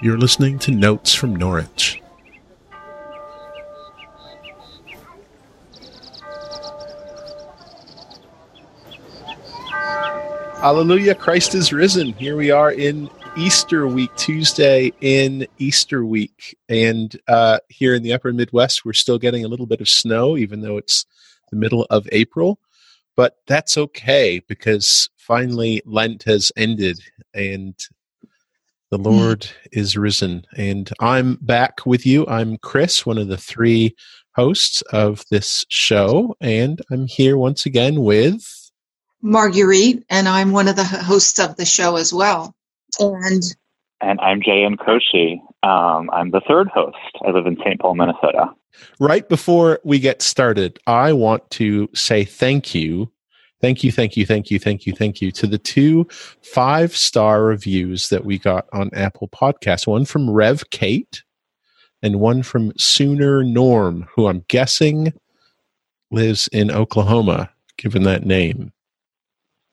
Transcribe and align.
You're 0.00 0.16
listening 0.16 0.60
to 0.60 0.70
Notes 0.70 1.12
from 1.12 1.34
Norwich. 1.34 2.00
Hallelujah, 10.60 11.16
Christ 11.16 11.56
is 11.56 11.72
risen. 11.72 12.12
Here 12.12 12.36
we 12.36 12.52
are 12.52 12.70
in 12.70 13.10
Easter 13.36 13.88
week, 13.88 14.14
Tuesday 14.16 14.92
in 15.00 15.48
Easter 15.58 16.04
week. 16.04 16.56
And 16.68 17.16
uh, 17.26 17.58
here 17.68 17.96
in 17.96 18.04
the 18.04 18.12
upper 18.12 18.32
Midwest, 18.32 18.84
we're 18.84 18.92
still 18.92 19.18
getting 19.18 19.44
a 19.44 19.48
little 19.48 19.66
bit 19.66 19.80
of 19.80 19.88
snow, 19.88 20.36
even 20.36 20.60
though 20.60 20.76
it's 20.76 21.06
the 21.50 21.56
middle 21.56 21.88
of 21.90 22.08
April. 22.12 22.60
But 23.16 23.38
that's 23.48 23.76
okay 23.76 24.40
because 24.46 25.10
finally 25.16 25.82
Lent 25.84 26.22
has 26.22 26.52
ended 26.56 27.00
and 27.34 27.74
the 28.90 28.98
Lord 28.98 29.40
mm. 29.40 29.52
is 29.72 29.96
risen. 29.96 30.44
And 30.56 30.90
I'm 31.00 31.36
back 31.40 31.84
with 31.86 32.06
you. 32.06 32.26
I'm 32.26 32.58
Chris, 32.58 33.04
one 33.04 33.18
of 33.18 33.28
the 33.28 33.36
three 33.36 33.94
hosts 34.34 34.82
of 34.92 35.24
this 35.30 35.64
show. 35.68 36.34
And 36.40 36.80
I'm 36.90 37.06
here 37.06 37.36
once 37.36 37.66
again 37.66 38.02
with 38.02 38.70
Marguerite, 39.22 40.04
and 40.08 40.28
I'm 40.28 40.52
one 40.52 40.68
of 40.68 40.76
the 40.76 40.84
hosts 40.84 41.38
of 41.38 41.56
the 41.56 41.64
show 41.64 41.96
as 41.96 42.12
well. 42.12 42.54
And 42.98 43.42
and 44.00 44.20
I'm 44.20 44.40
Jayan 44.40 44.76
Koshi. 44.76 45.40
Um, 45.64 46.08
I'm 46.10 46.30
the 46.30 46.40
third 46.46 46.68
host. 46.68 46.96
I 47.26 47.30
live 47.30 47.46
in 47.46 47.56
St. 47.56 47.80
Paul, 47.80 47.96
Minnesota. 47.96 48.52
Right 49.00 49.28
before 49.28 49.80
we 49.82 49.98
get 49.98 50.22
started, 50.22 50.78
I 50.86 51.12
want 51.12 51.50
to 51.52 51.88
say 51.94 52.24
thank 52.24 52.76
you, 52.76 53.10
thank 53.60 53.84
you, 53.84 53.92
thank 53.92 54.16
you, 54.16 54.26
thank 54.26 54.50
you, 54.50 54.58
thank 54.58 54.86
you, 54.86 54.92
thank 54.92 55.20
you 55.20 55.30
to 55.32 55.46
the 55.46 55.58
two 55.58 56.06
five 56.42 56.96
star 56.96 57.44
reviews 57.44 58.08
that 58.08 58.24
we 58.24 58.38
got 58.38 58.66
on 58.72 58.90
Apple 58.92 59.28
Podcasts. 59.28 59.86
One 59.86 60.04
from 60.04 60.30
Rev 60.30 60.70
Kate 60.70 61.22
and 62.02 62.20
one 62.20 62.42
from 62.42 62.72
Sooner 62.76 63.42
Norm, 63.42 64.06
who 64.14 64.28
I'm 64.28 64.44
guessing 64.48 65.12
lives 66.10 66.48
in 66.52 66.70
Oklahoma, 66.70 67.50
given 67.76 68.04
that 68.04 68.24
name. 68.24 68.72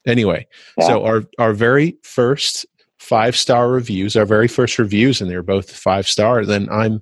Anyway, 0.08 0.48
yeah. 0.78 0.88
so 0.88 1.06
our 1.06 1.24
our 1.40 1.54
very 1.54 1.98
first 2.04 2.66
five 3.00 3.36
star 3.36 3.70
reviews, 3.70 4.16
our 4.16 4.26
very 4.26 4.48
first 4.48 4.80
reviews, 4.80 5.22
and 5.22 5.30
they're 5.30 5.44
both 5.44 5.72
five 5.72 6.08
star. 6.08 6.46
Then 6.46 6.68
I'm 6.70 7.02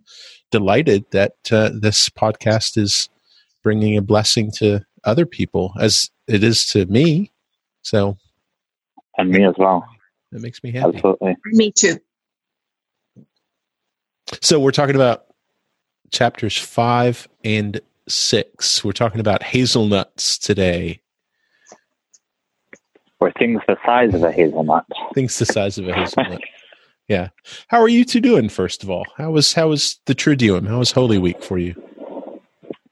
delighted 0.51 1.05
that 1.11 1.33
uh, 1.51 1.71
this 1.73 2.09
podcast 2.09 2.77
is 2.77 3.09
bringing 3.63 3.97
a 3.97 4.01
blessing 4.01 4.51
to 4.57 4.81
other 5.03 5.25
people 5.25 5.73
as 5.79 6.09
it 6.27 6.43
is 6.43 6.65
to 6.67 6.85
me. 6.85 7.31
So, 7.81 8.17
and 9.17 9.29
me 9.29 9.45
as 9.45 9.55
well. 9.57 9.85
That 10.31 10.41
makes 10.41 10.63
me 10.63 10.71
happy. 10.71 10.95
Absolutely, 10.95 11.35
me 11.45 11.71
too. 11.71 11.99
So 14.41 14.59
we're 14.59 14.71
talking 14.71 14.95
about 14.95 15.25
chapters 16.11 16.57
five 16.57 17.27
and 17.43 17.79
six. 18.07 18.83
We're 18.83 18.93
talking 18.93 19.19
about 19.19 19.43
hazelnuts 19.43 20.37
today 20.37 21.01
or 23.23 23.31
things 23.31 23.61
the 23.67 23.77
size 23.85 24.13
of 24.13 24.23
a 24.23 24.31
hazelnut. 24.31 24.85
Things 25.15 25.39
the 25.39 25.45
size 25.45 25.77
of 25.77 25.87
a 25.87 25.93
hazelnut. 25.95 26.41
yeah. 27.07 27.29
How 27.69 27.81
are 27.81 27.87
you 27.87 28.03
two 28.03 28.19
doing? 28.19 28.49
First 28.49 28.83
of 28.83 28.89
all, 28.89 29.05
how 29.17 29.31
was 29.31 29.53
how 29.53 29.69
was 29.69 29.99
the 30.05 30.13
Triduum? 30.13 30.67
How 30.67 30.79
was 30.79 30.91
Holy 30.91 31.17
Week 31.17 31.41
for 31.41 31.57
you? 31.57 31.73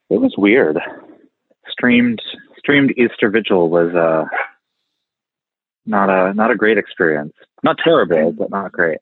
It 0.09 0.19
was 0.19 0.33
weird. 0.37 0.79
Streamed 1.81 2.21
streamed 2.59 2.91
Easter 2.95 3.31
Vigil 3.31 3.67
was 3.67 3.91
uh, 3.95 4.25
not 5.83 6.11
a 6.11 6.31
not 6.35 6.51
a 6.51 6.55
great 6.55 6.77
experience. 6.77 7.33
Not 7.63 7.79
terrible, 7.83 8.31
but 8.31 8.51
not 8.51 8.71
great. 8.71 8.99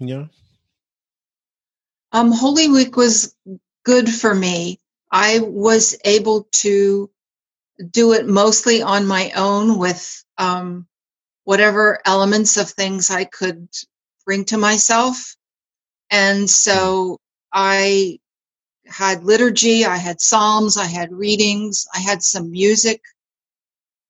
Yeah. 0.00 0.24
Um, 2.10 2.32
Holy 2.32 2.68
Week 2.68 2.96
was 2.96 3.32
good 3.84 4.08
for 4.10 4.34
me. 4.34 4.80
I 5.12 5.38
was 5.38 5.96
able 6.04 6.48
to 6.52 7.10
do 7.88 8.12
it 8.12 8.26
mostly 8.26 8.82
on 8.82 9.06
my 9.06 9.30
own 9.36 9.78
with 9.78 10.24
um, 10.36 10.88
whatever 11.44 12.00
elements 12.04 12.56
of 12.56 12.68
things 12.68 13.08
I 13.08 13.22
could 13.22 13.68
bring 14.26 14.46
to 14.46 14.58
myself. 14.58 15.36
And 16.10 16.50
so 16.50 17.20
I 17.52 18.18
had 18.88 19.24
liturgy, 19.24 19.84
I 19.86 19.96
had 19.98 20.20
psalms, 20.20 20.76
I 20.76 20.86
had 20.86 21.12
readings, 21.12 21.86
I 21.94 22.00
had 22.00 22.22
some 22.22 22.50
music, 22.50 23.02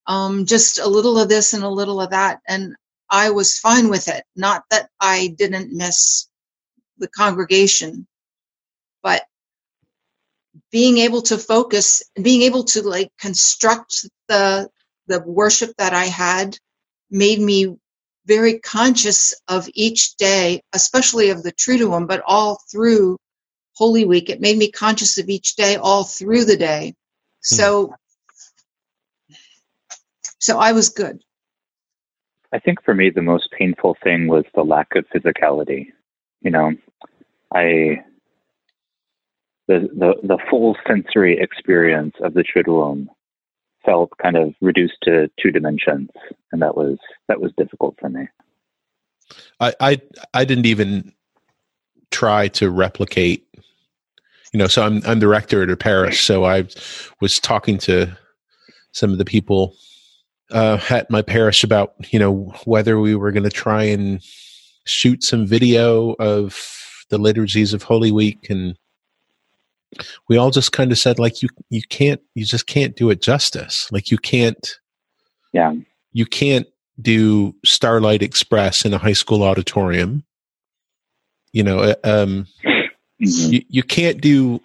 um, 0.07 0.45
just 0.45 0.79
a 0.79 0.87
little 0.87 1.19
of 1.19 1.29
this 1.29 1.53
and 1.53 1.63
a 1.63 1.69
little 1.69 2.01
of 2.01 2.11
that. 2.11 2.41
And 2.47 2.75
I 3.09 3.31
was 3.31 3.59
fine 3.59 3.89
with 3.89 4.07
it. 4.07 4.23
Not 4.35 4.63
that 4.71 4.89
I 4.99 5.35
didn't 5.37 5.73
miss 5.73 6.27
the 6.99 7.09
congregation, 7.09 8.07
but 9.03 9.23
being 10.71 10.99
able 10.99 11.21
to 11.23 11.37
focus, 11.37 12.03
being 12.21 12.43
able 12.43 12.63
to 12.65 12.81
like 12.83 13.11
construct 13.19 14.05
the 14.27 14.69
the 15.07 15.21
worship 15.25 15.71
that 15.77 15.93
I 15.93 16.05
had 16.05 16.57
made 17.11 17.39
me 17.39 17.77
very 18.25 18.59
conscious 18.59 19.33
of 19.47 19.69
each 19.73 20.15
day, 20.17 20.61
especially 20.73 21.29
of 21.29 21.43
the 21.43 21.53
Triduum, 21.53 22.07
but 22.07 22.21
all 22.25 22.61
through 22.71 23.17
Holy 23.79 24.03
Week. 24.03 24.29
It 24.29 24.41
made 24.41 24.57
me 24.57 24.69
conscious 24.69 25.17
of 25.17 25.29
each 25.29 25.55
day 25.55 25.77
all 25.77 26.03
through 26.03 26.43
the 26.43 26.57
day. 26.57 26.95
Hmm. 27.49 27.55
So, 27.55 27.95
so 30.37 30.59
I 30.59 30.73
was 30.73 30.89
good. 30.89 31.21
I 32.51 32.59
think 32.59 32.83
for 32.83 32.93
me, 32.93 33.09
the 33.09 33.21
most 33.21 33.49
painful 33.57 33.95
thing 34.03 34.27
was 34.27 34.43
the 34.53 34.63
lack 34.63 34.95
of 34.95 35.05
physicality. 35.15 35.85
You 36.41 36.51
know, 36.51 36.73
I 37.53 38.03
the, 39.67 39.87
the, 39.95 40.15
the 40.23 40.39
full 40.49 40.75
sensory 40.85 41.39
experience 41.39 42.15
of 42.21 42.33
the 42.33 42.43
Triduum 42.43 43.07
felt 43.85 44.11
kind 44.21 44.35
of 44.35 44.55
reduced 44.59 44.97
to 45.03 45.29
two 45.41 45.51
dimensions, 45.51 46.09
and 46.51 46.61
that 46.61 46.75
was 46.75 46.97
that 47.29 47.39
was 47.39 47.53
difficult 47.57 47.95
for 47.97 48.09
me. 48.09 48.27
I 49.61 49.73
I, 49.79 50.01
I 50.33 50.43
didn't 50.43 50.65
even 50.65 51.13
try 52.11 52.47
to 52.49 52.69
replicate. 52.69 53.45
You 54.53 54.59
know, 54.59 54.67
so 54.67 54.83
I'm 54.83 55.01
I'm 55.05 55.19
the 55.19 55.27
rector 55.27 55.63
at 55.63 55.69
a 55.69 55.77
parish, 55.77 56.25
so 56.25 56.45
I 56.45 56.67
was 57.21 57.39
talking 57.39 57.77
to 57.79 58.17
some 58.91 59.11
of 59.11 59.17
the 59.17 59.25
people 59.25 59.75
uh, 60.51 60.79
at 60.89 61.09
my 61.09 61.21
parish 61.21 61.63
about 61.63 61.93
you 62.11 62.19
know 62.19 62.53
whether 62.65 62.99
we 62.99 63.15
were 63.15 63.31
going 63.31 63.43
to 63.43 63.49
try 63.49 63.83
and 63.83 64.21
shoot 64.85 65.23
some 65.23 65.45
video 65.45 66.13
of 66.19 66.57
the 67.09 67.17
liturgies 67.17 67.73
of 67.73 67.83
Holy 67.83 68.11
Week 68.11 68.49
and 68.49 68.75
we 70.27 70.37
all 70.37 70.51
just 70.51 70.71
kind 70.71 70.91
of 70.91 70.97
said 70.97 71.19
like 71.19 71.41
you 71.41 71.49
you 71.69 71.81
can't 71.89 72.21
you 72.35 72.45
just 72.45 72.67
can't 72.67 72.95
do 72.95 73.09
it 73.09 73.21
justice. 73.21 73.91
Like 73.91 74.11
you 74.11 74.17
can't 74.17 74.79
yeah. 75.51 75.73
you 76.13 76.25
can't 76.25 76.67
do 77.01 77.55
starlight 77.65 78.21
express 78.21 78.85
in 78.85 78.93
a 78.93 78.97
high 78.97 79.13
school 79.13 79.43
auditorium. 79.43 80.23
You 81.51 81.63
know 81.63 81.79
uh, 81.79 81.95
um 82.03 82.47
mm-hmm. 83.21 83.53
you, 83.53 83.61
you 83.69 83.83
can't 83.83 84.21
do 84.21 84.61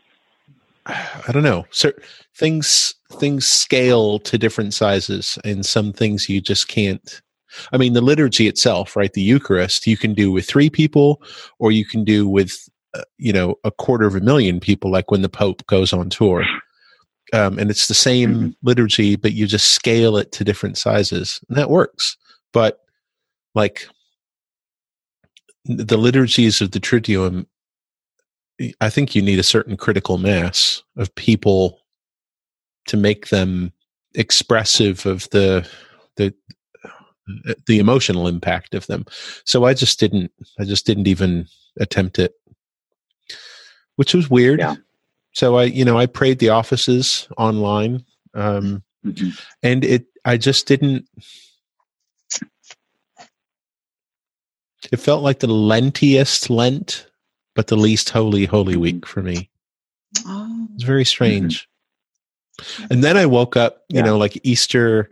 i 0.86 1.32
don't 1.32 1.42
know 1.42 1.64
certain 1.70 2.02
things 2.36 2.94
things 3.12 3.46
scale 3.46 4.18
to 4.18 4.36
different 4.36 4.74
sizes 4.74 5.38
and 5.44 5.64
some 5.64 5.92
things 5.92 6.28
you 6.28 6.40
just 6.40 6.68
can't 6.68 7.22
i 7.72 7.78
mean 7.78 7.92
the 7.92 8.00
liturgy 8.00 8.48
itself 8.48 8.96
right 8.96 9.12
the 9.12 9.22
eucharist 9.22 9.86
you 9.86 9.96
can 9.96 10.14
do 10.14 10.30
with 10.30 10.46
three 10.46 10.68
people 10.68 11.22
or 11.58 11.70
you 11.70 11.84
can 11.84 12.04
do 12.04 12.28
with 12.28 12.52
you 13.18 13.32
know 13.32 13.56
a 13.64 13.70
quarter 13.70 14.06
of 14.06 14.14
a 14.14 14.20
million 14.20 14.60
people 14.60 14.90
like 14.90 15.10
when 15.10 15.22
the 15.22 15.28
pope 15.28 15.66
goes 15.66 15.92
on 15.92 16.10
tour 16.10 16.44
um, 17.32 17.58
and 17.58 17.70
it's 17.70 17.88
the 17.88 17.94
same 17.94 18.34
mm-hmm. 18.34 18.48
liturgy 18.62 19.16
but 19.16 19.32
you 19.32 19.46
just 19.46 19.72
scale 19.72 20.16
it 20.16 20.32
to 20.32 20.44
different 20.44 20.76
sizes 20.76 21.40
and 21.48 21.56
that 21.56 21.70
works 21.70 22.16
but 22.52 22.80
like 23.54 23.88
the 25.64 25.96
liturgies 25.96 26.60
of 26.60 26.72
the 26.72 26.80
triduum 26.80 27.46
i 28.80 28.88
think 28.88 29.14
you 29.14 29.22
need 29.22 29.38
a 29.38 29.44
certain 29.44 29.76
critical 29.76 30.18
mass 30.18 30.82
of 30.96 31.14
people 31.14 31.80
to 32.86 32.96
make 32.96 33.28
them 33.28 33.72
expressive 34.14 35.06
of 35.06 35.28
the 35.30 35.68
the 36.16 36.34
the 37.66 37.78
emotional 37.78 38.28
impact 38.28 38.74
of 38.74 38.86
them 38.86 39.04
so 39.44 39.64
i 39.64 39.74
just 39.74 39.98
didn't 39.98 40.30
i 40.58 40.64
just 40.64 40.86
didn't 40.86 41.08
even 41.08 41.46
attempt 41.80 42.18
it 42.18 42.34
which 43.96 44.14
was 44.14 44.30
weird. 44.30 44.60
Yeah. 44.60 44.76
So 45.32 45.56
I, 45.56 45.64
you 45.64 45.84
know, 45.84 45.98
I 45.98 46.06
prayed 46.06 46.38
the 46.38 46.50
offices 46.50 47.28
online, 47.36 48.04
um, 48.34 48.82
mm-hmm. 49.04 49.30
and 49.62 49.84
it. 49.84 50.06
I 50.24 50.36
just 50.36 50.66
didn't. 50.66 51.08
It 54.92 54.96
felt 54.98 55.22
like 55.22 55.40
the 55.40 55.48
lentiest 55.48 56.50
Lent, 56.50 57.06
but 57.54 57.68
the 57.68 57.76
least 57.76 58.10
holy 58.10 58.44
Holy 58.44 58.76
Week 58.76 58.96
mm-hmm. 58.96 59.10
for 59.10 59.22
me. 59.22 59.50
Oh. 60.26 60.68
It's 60.74 60.84
very 60.84 61.04
strange. 61.04 61.68
Mm-hmm. 62.60 62.84
And 62.90 63.04
then 63.04 63.16
I 63.16 63.26
woke 63.26 63.56
up, 63.56 63.82
you 63.88 63.96
yeah. 63.96 64.02
know, 64.02 64.18
like 64.18 64.38
Easter, 64.44 65.10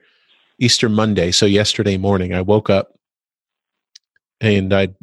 Easter 0.59 0.89
Monday. 0.89 1.33
So 1.33 1.47
yesterday 1.47 1.97
morning, 1.97 2.35
I 2.35 2.41
woke 2.41 2.71
up 2.71 2.99
and 4.41 4.73
I'd 4.73 4.95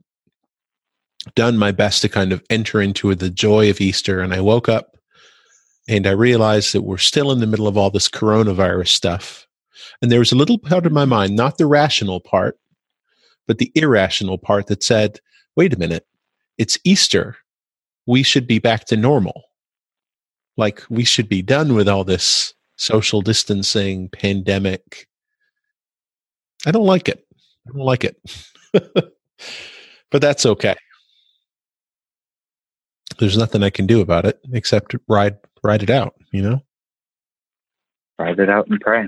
done 1.36 1.58
my 1.58 1.72
best 1.72 2.02
to 2.02 2.10
kind 2.10 2.32
of 2.32 2.44
enter 2.50 2.82
into 2.82 3.14
the 3.16 3.30
joy 3.30 3.70
of 3.70 3.82
Easter. 3.82 4.22
And 4.22 4.34
I 4.34 4.42
woke 4.42 4.70
up 4.70 4.98
and 5.88 6.08
I 6.08 6.12
realized 6.12 6.74
that 6.74 6.84
we're 6.84 6.98
still 6.98 7.32
in 7.32 7.40
the 7.40 7.48
middle 7.48 7.68
of 7.68 7.78
all 7.78 7.90
this 7.90 8.08
coronavirus 8.08 8.90
stuff. 8.90 9.48
And 10.02 10.12
there 10.12 10.20
was 10.20 10.32
a 10.32 10.38
little 10.38 10.60
part 10.60 10.86
of 10.86 10.92
my 10.92 11.06
mind, 11.06 11.36
not 11.36 11.58
the 11.58 11.66
rational 11.66 12.20
part, 12.20 12.58
but 13.48 13.58
the 13.58 13.72
irrational 13.76 14.38
part 14.38 14.68
that 14.68 14.84
said, 14.84 15.20
wait 15.56 15.74
a 15.74 15.80
minute, 15.80 16.06
it's 16.60 16.78
Easter. 16.84 17.38
We 18.06 18.22
should 18.22 18.46
be 18.46 18.60
back 18.60 18.86
to 18.86 18.98
normal. 18.98 19.44
Like 20.58 20.84
we 20.90 21.06
should 21.06 21.30
be 21.30 21.42
done 21.42 21.74
with 21.74 21.88
all 21.88 22.04
this 22.04 22.54
social 22.76 23.22
distancing, 23.22 24.10
pandemic. 24.10 25.08
I 26.68 26.72
don't 26.72 26.86
like 26.86 27.08
it. 27.08 27.26
I 27.68 27.72
don't 27.72 27.86
like 27.86 28.04
it. 28.04 28.18
but 28.74 30.22
that's 30.22 30.46
okay. 30.46 30.76
There's 33.20 33.38
nothing 33.38 33.64
I 33.64 33.70
can 33.70 33.88
do 33.88 34.02
about 34.02 34.26
it 34.26 34.40
except 34.52 34.96
ride 35.08 35.38
ride 35.64 35.84
it 35.84 35.90
out, 35.90 36.16
you 36.32 36.42
know? 36.42 36.62
Ride 38.18 38.40
it 38.40 38.50
out 38.50 38.68
and 38.68 38.82
pray. 38.82 39.08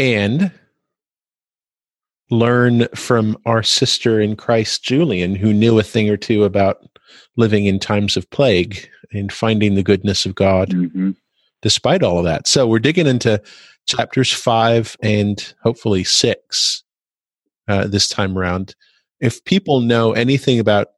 And 0.00 0.52
learn 2.30 2.86
from 2.94 3.36
our 3.46 3.62
sister 3.62 4.20
in 4.20 4.36
Christ, 4.36 4.84
Julian, 4.84 5.34
who 5.34 5.52
knew 5.52 5.78
a 5.78 5.82
thing 5.82 6.10
or 6.10 6.16
two 6.16 6.44
about 6.44 6.86
living 7.36 7.66
in 7.66 7.78
times 7.78 8.16
of 8.16 8.28
plague 8.30 8.88
and 9.12 9.32
finding 9.32 9.74
the 9.74 9.82
goodness 9.82 10.26
of 10.26 10.34
God 10.34 10.70
mm-hmm. 10.70 11.12
despite 11.62 12.02
all 12.02 12.18
of 12.18 12.24
that. 12.24 12.46
So 12.46 12.66
we're 12.66 12.78
digging 12.78 13.06
into 13.06 13.40
chapters 13.86 14.32
five 14.32 14.96
and 15.02 15.54
hopefully 15.62 16.04
six 16.04 16.82
uh, 17.68 17.86
this 17.86 18.08
time 18.08 18.36
around. 18.36 18.74
If 19.20 19.42
people 19.44 19.80
know 19.80 20.12
anything 20.12 20.58
about 20.58 20.88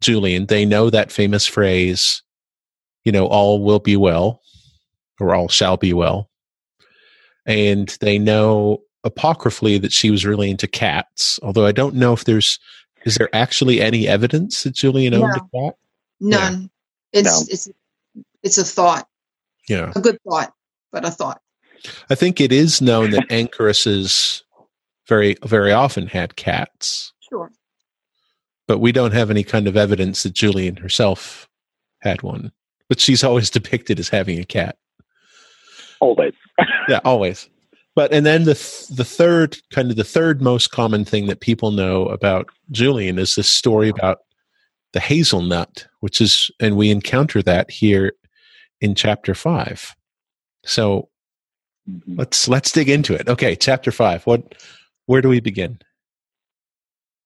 Julian, 0.00 0.46
they 0.46 0.64
know 0.64 0.90
that 0.90 1.10
famous 1.10 1.46
phrase, 1.46 2.22
you 3.04 3.12
know, 3.12 3.26
all 3.26 3.64
will 3.64 3.78
be 3.78 3.96
well 3.96 4.42
or 5.18 5.34
all 5.34 5.48
shall 5.48 5.76
be 5.76 5.92
well. 5.92 6.30
And 7.46 7.88
they 8.00 8.18
know 8.18 8.82
apocryphally 9.04 9.78
that 9.78 9.92
she 9.92 10.10
was 10.10 10.26
really 10.26 10.50
into 10.50 10.66
cats, 10.66 11.38
although 11.42 11.66
I 11.66 11.72
don't 11.72 11.94
know 11.94 12.12
if 12.12 12.24
there's 12.24 12.58
is 13.04 13.16
there 13.16 13.28
actually 13.34 13.80
any 13.80 14.08
evidence 14.08 14.62
that 14.62 14.74
Julian 14.74 15.14
owned 15.14 15.34
no. 15.36 15.60
a 15.62 15.64
cat? 15.64 15.76
None. 16.20 16.70
Yeah. 17.12 17.20
It's 17.20 17.28
no. 17.28 17.52
it's 17.52 17.68
it's 18.42 18.58
a 18.58 18.64
thought. 18.64 19.08
Yeah. 19.68 19.92
A 19.94 20.00
good 20.00 20.18
thought, 20.28 20.52
but 20.90 21.04
a 21.04 21.10
thought. 21.10 21.40
I 22.08 22.14
think 22.14 22.40
it 22.40 22.50
is 22.50 22.80
known 22.80 23.10
that 23.10 23.28
anchoresses 23.28 24.42
very 25.06 25.36
very 25.44 25.72
often 25.72 26.06
had 26.06 26.36
cats. 26.36 27.12
Sure. 27.28 27.52
But 28.66 28.78
we 28.78 28.92
don't 28.92 29.12
have 29.12 29.30
any 29.30 29.44
kind 29.44 29.68
of 29.68 29.76
evidence 29.76 30.22
that 30.22 30.32
Julian 30.32 30.76
herself 30.76 31.48
had 32.00 32.22
one. 32.22 32.52
But 32.88 33.00
she's 33.00 33.22
always 33.22 33.50
depicted 33.58 33.98
as 34.00 34.08
having 34.08 34.38
a 34.38 34.44
cat. 34.44 34.76
Always. 36.00 36.34
yeah, 36.88 37.00
always. 37.04 37.48
But 37.94 38.12
and 38.12 38.26
then 38.26 38.44
the 38.44 38.54
th- 38.54 38.88
the 38.88 39.04
third 39.04 39.56
kind 39.70 39.90
of 39.90 39.96
the 39.96 40.04
third 40.04 40.42
most 40.42 40.70
common 40.70 41.04
thing 41.04 41.26
that 41.26 41.40
people 41.40 41.70
know 41.70 42.06
about 42.06 42.48
Julian 42.70 43.18
is 43.18 43.34
this 43.34 43.48
story 43.48 43.88
about 43.88 44.18
the 44.92 45.00
hazelnut, 45.00 45.86
which 46.00 46.20
is 46.20 46.50
and 46.60 46.76
we 46.76 46.90
encounter 46.90 47.42
that 47.42 47.70
here 47.70 48.12
in 48.80 48.94
chapter 48.94 49.34
5. 49.34 49.94
So 50.64 51.08
mm-hmm. 51.88 52.18
let's 52.18 52.48
let's 52.48 52.72
dig 52.72 52.88
into 52.88 53.14
it. 53.14 53.28
Okay, 53.28 53.54
chapter 53.54 53.92
5. 53.92 54.26
What 54.26 54.54
where 55.06 55.22
do 55.22 55.28
we 55.28 55.40
begin? 55.40 55.78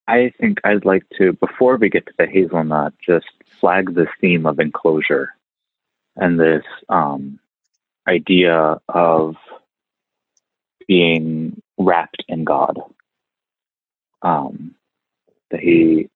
I 0.07 0.33
think 0.41 0.59
I'd 0.65 0.85
like 0.85 1.05
to 1.19 1.33
before 1.35 1.77
we 1.77 1.89
get 1.89 2.07
to 2.07 2.13
the 2.19 2.27
hazelnut 2.27 2.95
just 3.05 3.27
flag 3.61 3.95
this 3.95 4.09
theme 4.21 4.47
of 4.47 4.59
enclosure 4.59 5.31
and 6.17 6.41
this 6.41 6.65
um, 6.89 7.39
idea 8.09 8.81
of 8.89 9.37
being 10.89 11.63
wrapped 11.79 12.25
in 12.27 12.43
God. 12.45 12.77
Um, 14.23 14.75
that 15.51 15.61
he, 15.61 16.09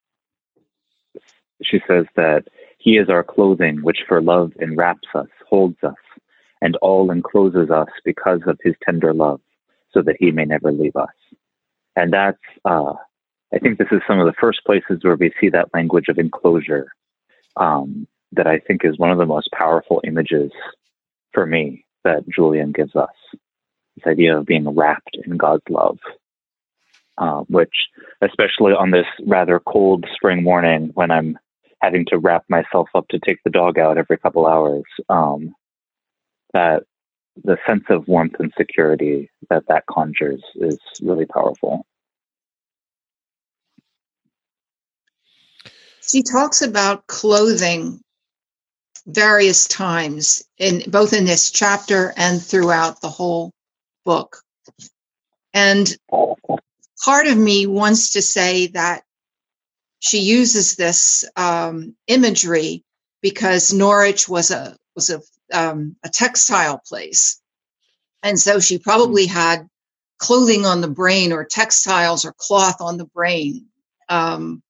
she 1.62 1.80
says 1.86 2.06
that 2.16 2.48
he 2.78 2.96
is 2.96 3.08
our 3.08 3.22
clothing, 3.22 3.82
which 3.82 4.00
for 4.08 4.20
love 4.20 4.52
enwraps 4.58 5.08
us, 5.14 5.28
holds 5.48 5.76
us, 5.84 5.94
and 6.60 6.74
all 6.76 7.12
encloses 7.12 7.70
us 7.70 7.88
because 8.04 8.40
of 8.46 8.58
his 8.62 8.74
tender 8.84 9.14
love, 9.14 9.40
so 9.92 10.02
that 10.02 10.16
he 10.18 10.32
may 10.32 10.44
never 10.44 10.72
leave 10.72 10.96
us. 10.96 11.08
And 11.94 12.12
that's, 12.12 12.38
uh, 12.64 12.94
I 13.54 13.58
think 13.58 13.78
this 13.78 13.88
is 13.92 14.00
some 14.08 14.18
of 14.18 14.26
the 14.26 14.40
first 14.40 14.64
places 14.64 14.98
where 15.02 15.16
we 15.16 15.32
see 15.40 15.50
that 15.50 15.72
language 15.74 16.08
of 16.08 16.18
enclosure 16.18 16.88
um, 17.56 18.08
that 18.32 18.46
I 18.46 18.58
think 18.58 18.84
is 18.84 18.98
one 18.98 19.10
of 19.10 19.18
the 19.18 19.26
most 19.26 19.50
powerful 19.52 20.00
images 20.04 20.50
for 21.32 21.46
me 21.46 21.84
that 22.04 22.28
Julian 22.28 22.72
gives 22.72 22.96
us 22.96 23.10
this 24.02 24.10
idea 24.10 24.38
of 24.38 24.46
being 24.46 24.68
wrapped 24.68 25.16
in 25.24 25.36
God's 25.36 25.62
love, 25.68 25.98
uh, 27.18 27.40
which, 27.48 27.88
especially 28.20 28.72
on 28.72 28.90
this 28.90 29.06
rather 29.26 29.60
cold 29.60 30.06
spring 30.14 30.42
morning 30.42 30.90
when 30.94 31.10
I'm 31.10 31.38
having 31.80 32.06
to 32.06 32.18
wrap 32.18 32.44
myself 32.48 32.88
up 32.94 33.08
to 33.08 33.18
take 33.18 33.42
the 33.44 33.50
dog 33.50 33.78
out 33.78 33.98
every 33.98 34.18
couple 34.18 34.46
hours, 34.46 34.84
um, 35.08 35.54
that 36.52 36.84
the 37.44 37.56
sense 37.66 37.84
of 37.88 38.06
warmth 38.08 38.34
and 38.38 38.52
security 38.56 39.30
that 39.48 39.64
that 39.68 39.84
conjures 39.90 40.42
is 40.56 40.78
really 41.00 41.26
powerful. 41.26 41.86
She 46.02 46.22
talks 46.22 46.62
about 46.62 47.06
clothing 47.06 48.00
various 49.06 49.66
times 49.66 50.44
in 50.58 50.82
both 50.88 51.12
in 51.12 51.24
this 51.24 51.50
chapter 51.50 52.12
and 52.16 52.40
throughout 52.40 53.00
the 53.00 53.08
whole 53.08 53.50
book. 54.04 54.38
And 55.54 55.88
part 57.04 57.26
of 57.26 57.36
me 57.38 57.66
wants 57.66 58.12
to 58.12 58.22
say 58.22 58.68
that 58.68 59.02
she 60.00 60.20
uses 60.20 60.76
this 60.76 61.24
um, 61.36 61.96
imagery 62.06 62.84
because 63.22 63.72
Norwich 63.72 64.28
was 64.28 64.50
a 64.50 64.76
was 64.94 65.10
a 65.10 65.20
um, 65.52 65.96
a 66.04 66.08
textile 66.08 66.80
place, 66.86 67.40
and 68.22 68.38
so 68.38 68.60
she 68.60 68.78
probably 68.78 69.26
had 69.26 69.68
clothing 70.18 70.66
on 70.66 70.80
the 70.80 70.88
brain 70.88 71.32
or 71.32 71.44
textiles 71.44 72.24
or 72.24 72.34
cloth 72.36 72.80
on 72.80 72.98
the 72.98 73.06
brain 73.06 73.66
um, 74.08 74.62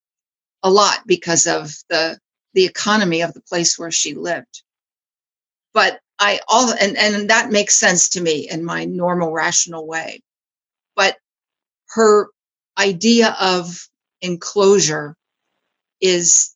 a 0.63 0.69
lot 0.71 0.99
because 1.07 1.47
of 1.47 1.71
the 1.89 2.19
the 2.53 2.65
economy 2.65 3.21
of 3.21 3.33
the 3.33 3.41
place 3.41 3.79
where 3.79 3.91
she 3.91 4.15
lived. 4.15 4.63
But 5.73 5.99
I 6.19 6.39
all 6.47 6.71
and, 6.73 6.97
and 6.97 7.29
that 7.29 7.51
makes 7.51 7.75
sense 7.75 8.09
to 8.09 8.21
me 8.21 8.49
in 8.49 8.63
my 8.63 8.85
normal 8.85 9.31
rational 9.31 9.87
way. 9.87 10.21
But 10.95 11.17
her 11.89 12.29
idea 12.79 13.35
of 13.39 13.87
enclosure 14.21 15.15
is 16.01 16.55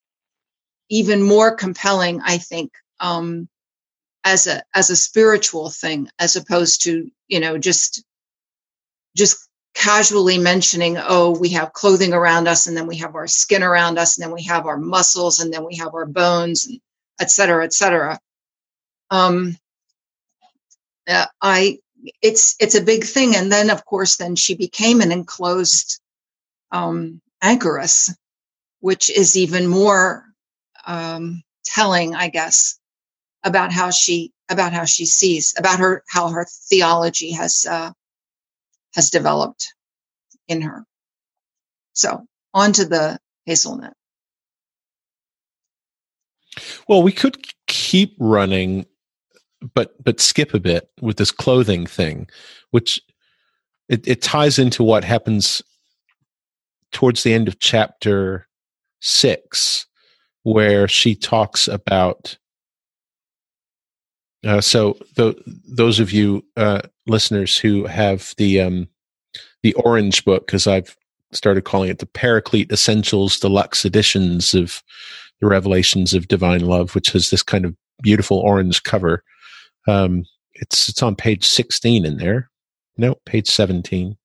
even 0.89 1.23
more 1.23 1.55
compelling, 1.55 2.21
I 2.23 2.37
think, 2.37 2.73
um, 2.99 3.47
as 4.23 4.47
a 4.47 4.63
as 4.75 4.89
a 4.89 4.95
spiritual 4.95 5.69
thing, 5.69 6.09
as 6.19 6.35
opposed 6.35 6.83
to 6.83 7.09
you 7.27 7.39
know 7.39 7.57
just 7.57 8.03
just 9.17 9.49
casually 9.75 10.37
mentioning, 10.39 10.97
oh, 10.99 11.37
we 11.39 11.49
have 11.49 11.73
clothing 11.73 12.13
around 12.13 12.47
us, 12.47 12.67
and 12.67 12.77
then 12.77 12.87
we 12.87 12.97
have 12.97 13.15
our 13.15 13.27
skin 13.27 13.63
around 13.63 13.99
us, 13.99 14.17
and 14.17 14.25
then 14.25 14.33
we 14.33 14.43
have 14.43 14.65
our 14.67 14.77
muscles, 14.77 15.39
and 15.39 15.53
then 15.53 15.65
we 15.65 15.77
have 15.77 15.93
our 15.95 16.05
bones, 16.05 16.67
and 16.67 16.79
et 17.21 17.31
cetera, 17.31 17.63
et 17.65 17.73
cetera. 17.73 18.19
Um, 19.09 19.57
I 21.41 21.79
it's 22.21 22.55
it's 22.59 22.75
a 22.75 22.83
big 22.83 23.03
thing, 23.03 23.35
and 23.35 23.51
then 23.51 23.69
of 23.69 23.85
course, 23.85 24.17
then 24.17 24.35
she 24.35 24.55
became 24.55 25.01
an 25.01 25.11
enclosed 25.11 25.99
um, 26.71 27.21
anchoress, 27.41 28.13
which 28.79 29.09
is 29.09 29.35
even 29.35 29.67
more 29.67 30.25
um, 30.85 31.43
telling, 31.65 32.15
I 32.15 32.29
guess, 32.29 32.79
about 33.43 33.71
how 33.71 33.91
she 33.91 34.31
about 34.49 34.73
how 34.73 34.85
she 34.85 35.05
sees 35.05 35.53
about 35.57 35.79
her 35.79 36.03
how 36.07 36.29
her 36.29 36.45
theology 36.69 37.31
has 37.31 37.65
uh, 37.69 37.91
has 38.95 39.09
developed 39.09 39.73
in 40.47 40.61
her. 40.61 40.85
So 41.93 42.25
on 42.53 42.73
to 42.73 42.85
the 42.85 43.19
hazelnut. 43.45 43.93
Well, 46.87 47.03
we 47.03 47.11
could 47.11 47.45
keep 47.67 48.15
running 48.19 48.85
but 49.73 49.91
but 50.03 50.19
skip 50.19 50.53
a 50.53 50.59
bit 50.59 50.89
with 51.01 51.17
this 51.17 51.31
clothing 51.31 51.85
thing, 51.85 52.27
which 52.71 53.01
it, 53.89 54.07
it 54.07 54.21
ties 54.21 54.59
into 54.59 54.83
what 54.83 55.03
happens 55.03 55.61
towards 56.91 57.23
the 57.23 57.33
end 57.33 57.47
of 57.47 57.59
chapter 57.59 58.47
six, 59.01 59.85
where 60.43 60.87
she 60.87 61.15
talks 61.15 61.67
about. 61.67 62.37
Uh, 64.45 64.61
so 64.61 64.97
th- 65.15 65.37
those 65.67 65.99
of 65.99 66.11
you 66.11 66.45
uh, 66.55 66.81
listeners 67.07 67.57
who 67.57 67.85
have 67.85 68.33
the 68.37 68.61
um, 68.61 68.87
the 69.63 69.73
orange 69.73 70.23
book, 70.23 70.45
because 70.45 70.67
I've 70.67 70.95
started 71.31 71.63
calling 71.63 71.89
it 71.89 71.99
the 71.99 72.05
Paraclete 72.05 72.71
Essentials 72.71 73.39
Deluxe 73.39 73.83
Editions 73.83 74.53
of 74.53 74.81
the 75.41 75.47
Revelations 75.47 76.13
of 76.13 76.27
Divine 76.27 76.61
Love, 76.61 76.95
which 76.95 77.09
has 77.11 77.29
this 77.29 77.43
kind 77.43 77.65
of 77.65 77.75
beautiful 78.01 78.39
orange 78.39 78.83
cover. 78.83 79.23
Um, 79.87 80.25
it's 80.53 80.89
it's 80.89 81.01
on 81.01 81.15
page 81.15 81.45
16 81.45 82.05
in 82.05 82.17
there. 82.17 82.49
No, 82.97 83.15
page 83.25 83.47
17. 83.47 84.17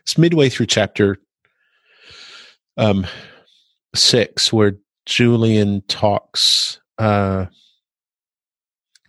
It's 0.00 0.16
midway 0.16 0.48
through 0.48 0.66
chapter 0.66 1.18
um, 2.76 3.06
six, 3.94 4.52
where 4.52 4.76
Julian 5.06 5.82
talks 5.88 6.80
uh, 6.98 7.46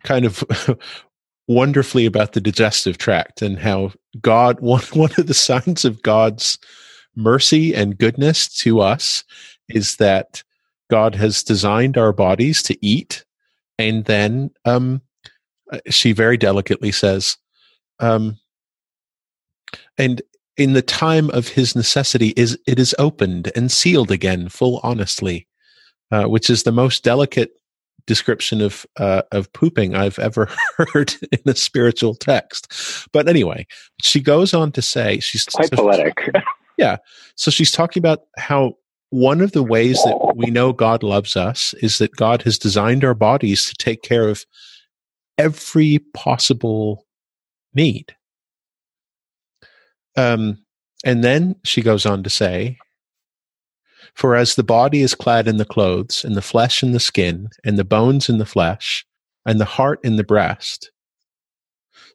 kind 0.03 0.25
of 0.25 0.43
wonderfully 1.47 2.05
about 2.05 2.33
the 2.33 2.41
digestive 2.41 2.97
tract 2.97 3.41
and 3.41 3.59
how 3.59 3.91
God, 4.21 4.59
one, 4.61 4.83
one 4.93 5.11
of 5.17 5.27
the 5.27 5.33
signs 5.33 5.85
of 5.85 6.01
God's 6.01 6.57
mercy 7.15 7.73
and 7.75 7.97
goodness 7.97 8.47
to 8.59 8.79
us 8.79 9.23
is 9.69 9.97
that 9.97 10.43
God 10.89 11.15
has 11.15 11.43
designed 11.43 11.97
our 11.97 12.13
bodies 12.13 12.63
to 12.63 12.85
eat. 12.85 13.25
And 13.77 14.05
then 14.05 14.51
um, 14.65 15.01
she 15.89 16.11
very 16.11 16.37
delicately 16.37 16.91
says, 16.91 17.37
um, 17.99 18.37
and 19.97 20.21
in 20.57 20.73
the 20.73 20.81
time 20.81 21.29
of 21.31 21.47
his 21.47 21.75
necessity 21.75 22.33
is 22.35 22.57
it 22.67 22.77
is 22.77 22.93
opened 22.99 23.51
and 23.55 23.71
sealed 23.71 24.11
again 24.11 24.49
full 24.49 24.81
honestly 24.83 25.47
uh, 26.11 26.25
which 26.25 26.49
is 26.49 26.63
the 26.63 26.71
most 26.71 27.03
delicate 27.03 27.51
description 28.05 28.61
of 28.61 28.85
uh, 28.97 29.21
of 29.31 29.51
pooping 29.53 29.95
I've 29.95 30.19
ever 30.19 30.49
heard 30.77 31.13
in 31.31 31.39
a 31.45 31.55
spiritual 31.55 32.15
text. 32.15 33.07
But 33.13 33.27
anyway, 33.29 33.65
she 34.01 34.19
goes 34.19 34.53
on 34.53 34.71
to 34.73 34.81
say 34.81 35.19
she's 35.19 35.45
quite 35.45 35.69
so 35.69 35.77
poetic. 35.77 36.29
yeah, 36.77 36.97
so 37.35 37.51
she's 37.51 37.71
talking 37.71 38.01
about 38.01 38.23
how 38.37 38.73
one 39.09 39.41
of 39.41 39.51
the 39.51 39.63
ways 39.63 39.97
that 40.03 40.33
we 40.35 40.47
know 40.47 40.71
God 40.71 41.03
loves 41.03 41.35
us 41.35 41.73
is 41.81 41.97
that 41.97 42.15
God 42.15 42.41
has 42.43 42.57
designed 42.57 43.03
our 43.03 43.13
bodies 43.13 43.65
to 43.67 43.75
take 43.75 44.01
care 44.01 44.29
of 44.29 44.45
every 45.41 45.99
possible 46.13 47.05
need. 47.73 48.15
Um, 50.15 50.63
and 51.03 51.23
then 51.23 51.55
she 51.63 51.81
goes 51.81 52.05
on 52.05 52.21
to 52.23 52.29
say, 52.29 52.77
For 54.13 54.35
as 54.35 54.55
the 54.55 54.63
body 54.63 55.01
is 55.01 55.15
clad 55.15 55.47
in 55.47 55.57
the 55.57 55.65
clothes, 55.65 56.23
and 56.23 56.35
the 56.35 56.41
flesh 56.41 56.83
in 56.83 56.91
the 56.91 56.99
skin, 56.99 57.49
and 57.63 57.77
the 57.77 57.83
bones 57.83 58.29
in 58.29 58.37
the 58.37 58.45
flesh, 58.45 59.05
and 59.45 59.59
the 59.59 59.65
heart 59.65 59.99
in 60.03 60.17
the 60.17 60.23
breast. 60.23 60.91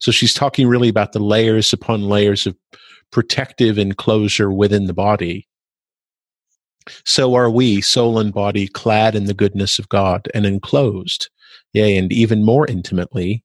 So 0.00 0.12
she's 0.12 0.34
talking 0.34 0.68
really 0.68 0.88
about 0.88 1.12
the 1.12 1.18
layers 1.18 1.72
upon 1.72 2.08
layers 2.08 2.46
of 2.46 2.56
protective 3.10 3.78
enclosure 3.78 4.52
within 4.52 4.86
the 4.86 4.94
body. 4.94 5.48
So 7.04 7.34
are 7.34 7.50
we, 7.50 7.80
soul 7.80 8.18
and 8.18 8.32
body, 8.32 8.68
clad 8.68 9.16
in 9.16 9.24
the 9.24 9.34
goodness 9.34 9.78
of 9.78 9.88
God 9.88 10.28
and 10.34 10.46
enclosed, 10.46 11.28
yea, 11.72 11.96
and 11.96 12.12
even 12.12 12.44
more 12.44 12.66
intimately 12.66 13.44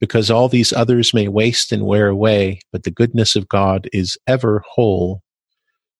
because 0.00 0.30
all 0.30 0.48
these 0.48 0.72
others 0.72 1.14
may 1.14 1.28
waste 1.28 1.72
and 1.72 1.84
wear 1.84 2.08
away, 2.08 2.60
but 2.72 2.84
the 2.84 2.90
goodness 2.90 3.36
of 3.36 3.48
God 3.48 3.88
is 3.92 4.16
ever 4.26 4.64
whole 4.66 5.22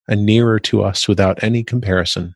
and 0.08 0.24
nearer 0.26 0.58
to 0.58 0.82
us 0.82 1.06
without 1.06 1.42
any 1.44 1.62
comparison. 1.62 2.34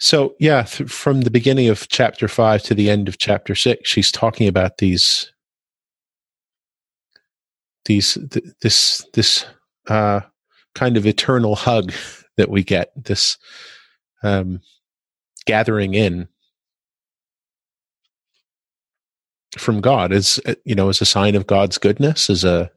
So, 0.00 0.34
yeah, 0.38 0.62
th- 0.62 0.88
from 0.88 1.22
the 1.22 1.30
beginning 1.30 1.68
of 1.68 1.88
chapter 1.88 2.28
five 2.28 2.62
to 2.64 2.74
the 2.74 2.88
end 2.88 3.08
of 3.08 3.18
chapter 3.18 3.54
six, 3.54 3.88
she's 3.90 4.10
talking 4.10 4.48
about 4.48 4.78
these, 4.78 5.32
these, 7.84 8.16
th- 8.30 8.44
this, 8.62 9.04
this 9.14 9.44
uh, 9.88 10.20
kind 10.74 10.96
of 10.96 11.04
eternal 11.04 11.56
hug 11.56 11.92
that 12.38 12.48
we 12.48 12.64
get. 12.64 12.90
This, 12.96 13.36
um, 14.22 14.60
gathering 15.44 15.94
in 15.94 16.28
from 19.56 19.80
God 19.80 20.12
as 20.12 20.40
you 20.64 20.74
know 20.74 20.88
as 20.88 21.00
a 21.00 21.06
sign 21.06 21.34
of 21.34 21.46
God's 21.46 21.78
goodness, 21.78 22.30
as 22.30 22.44
a 22.44 22.70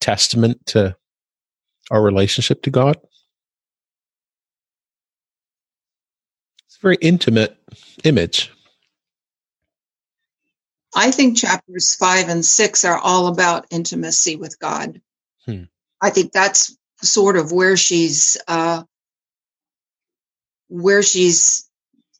testament 0.00 0.64
to 0.66 0.96
our 1.90 2.02
relationship 2.02 2.62
to 2.62 2.70
God. 2.70 2.96
It's 6.66 6.76
a 6.76 6.80
very 6.80 6.98
intimate 7.00 7.56
image. 8.04 8.52
I 10.94 11.10
think 11.10 11.36
chapters 11.36 11.94
five 11.94 12.28
and 12.28 12.44
six 12.44 12.84
are 12.84 12.98
all 12.98 13.26
about 13.26 13.66
intimacy 13.70 14.36
with 14.36 14.58
God. 14.58 15.00
Hmm. 15.46 15.64
I 16.00 16.10
think 16.10 16.32
that's 16.32 16.76
sort 17.02 17.36
of 17.36 17.52
where 17.52 17.76
she's 17.76 18.36
uh, 18.48 18.82
where 20.68 21.02
she's 21.02 21.68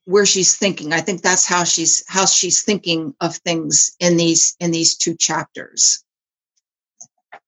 where 0.05 0.27
she's 0.27 0.57
thinking. 0.57 0.93
I 0.93 1.01
think 1.01 1.23
that's 1.23 1.47
how 1.47 1.65
she's 1.65 2.05
how 2.09 2.27
she's 2.27 2.63
thinking 2.63 3.15
of 3.21 3.37
things 3.37 3.97
in 4.01 4.17
these 4.17 4.57
in 4.61 4.71
these 4.71 4.97
two 4.97 5.17
chapters 5.17 6.05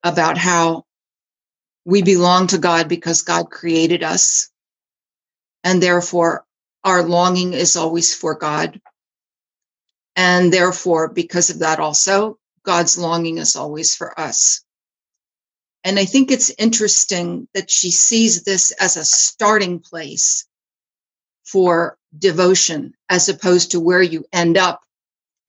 about 0.04 0.38
how 0.38 0.84
we 1.84 2.02
belong 2.02 2.48
to 2.48 2.58
God 2.58 2.88
because 2.88 3.22
God 3.22 3.50
created 3.50 4.02
us 4.02 4.50
and 5.64 5.82
therefore 5.82 6.44
our 6.84 7.02
longing 7.02 7.52
is 7.54 7.76
always 7.76 8.14
for 8.14 8.34
God. 8.34 8.80
And 10.16 10.52
therefore 10.52 11.08
because 11.08 11.50
of 11.50 11.60
that 11.60 11.80
also 11.80 12.38
God's 12.64 12.98
longing 12.98 13.38
is 13.38 13.56
always 13.56 13.94
for 13.94 14.18
us. 14.18 14.62
And 15.84 15.98
I 15.98 16.04
think 16.04 16.30
it's 16.30 16.52
interesting 16.58 17.48
that 17.54 17.70
she 17.70 17.90
sees 17.90 18.42
this 18.44 18.70
as 18.72 18.96
a 18.96 19.04
starting 19.04 19.80
place 19.80 20.46
for 21.44 21.96
devotion 22.16 22.94
as 23.08 23.28
opposed 23.28 23.72
to 23.72 23.80
where 23.80 24.02
you 24.02 24.24
end 24.32 24.58
up 24.58 24.82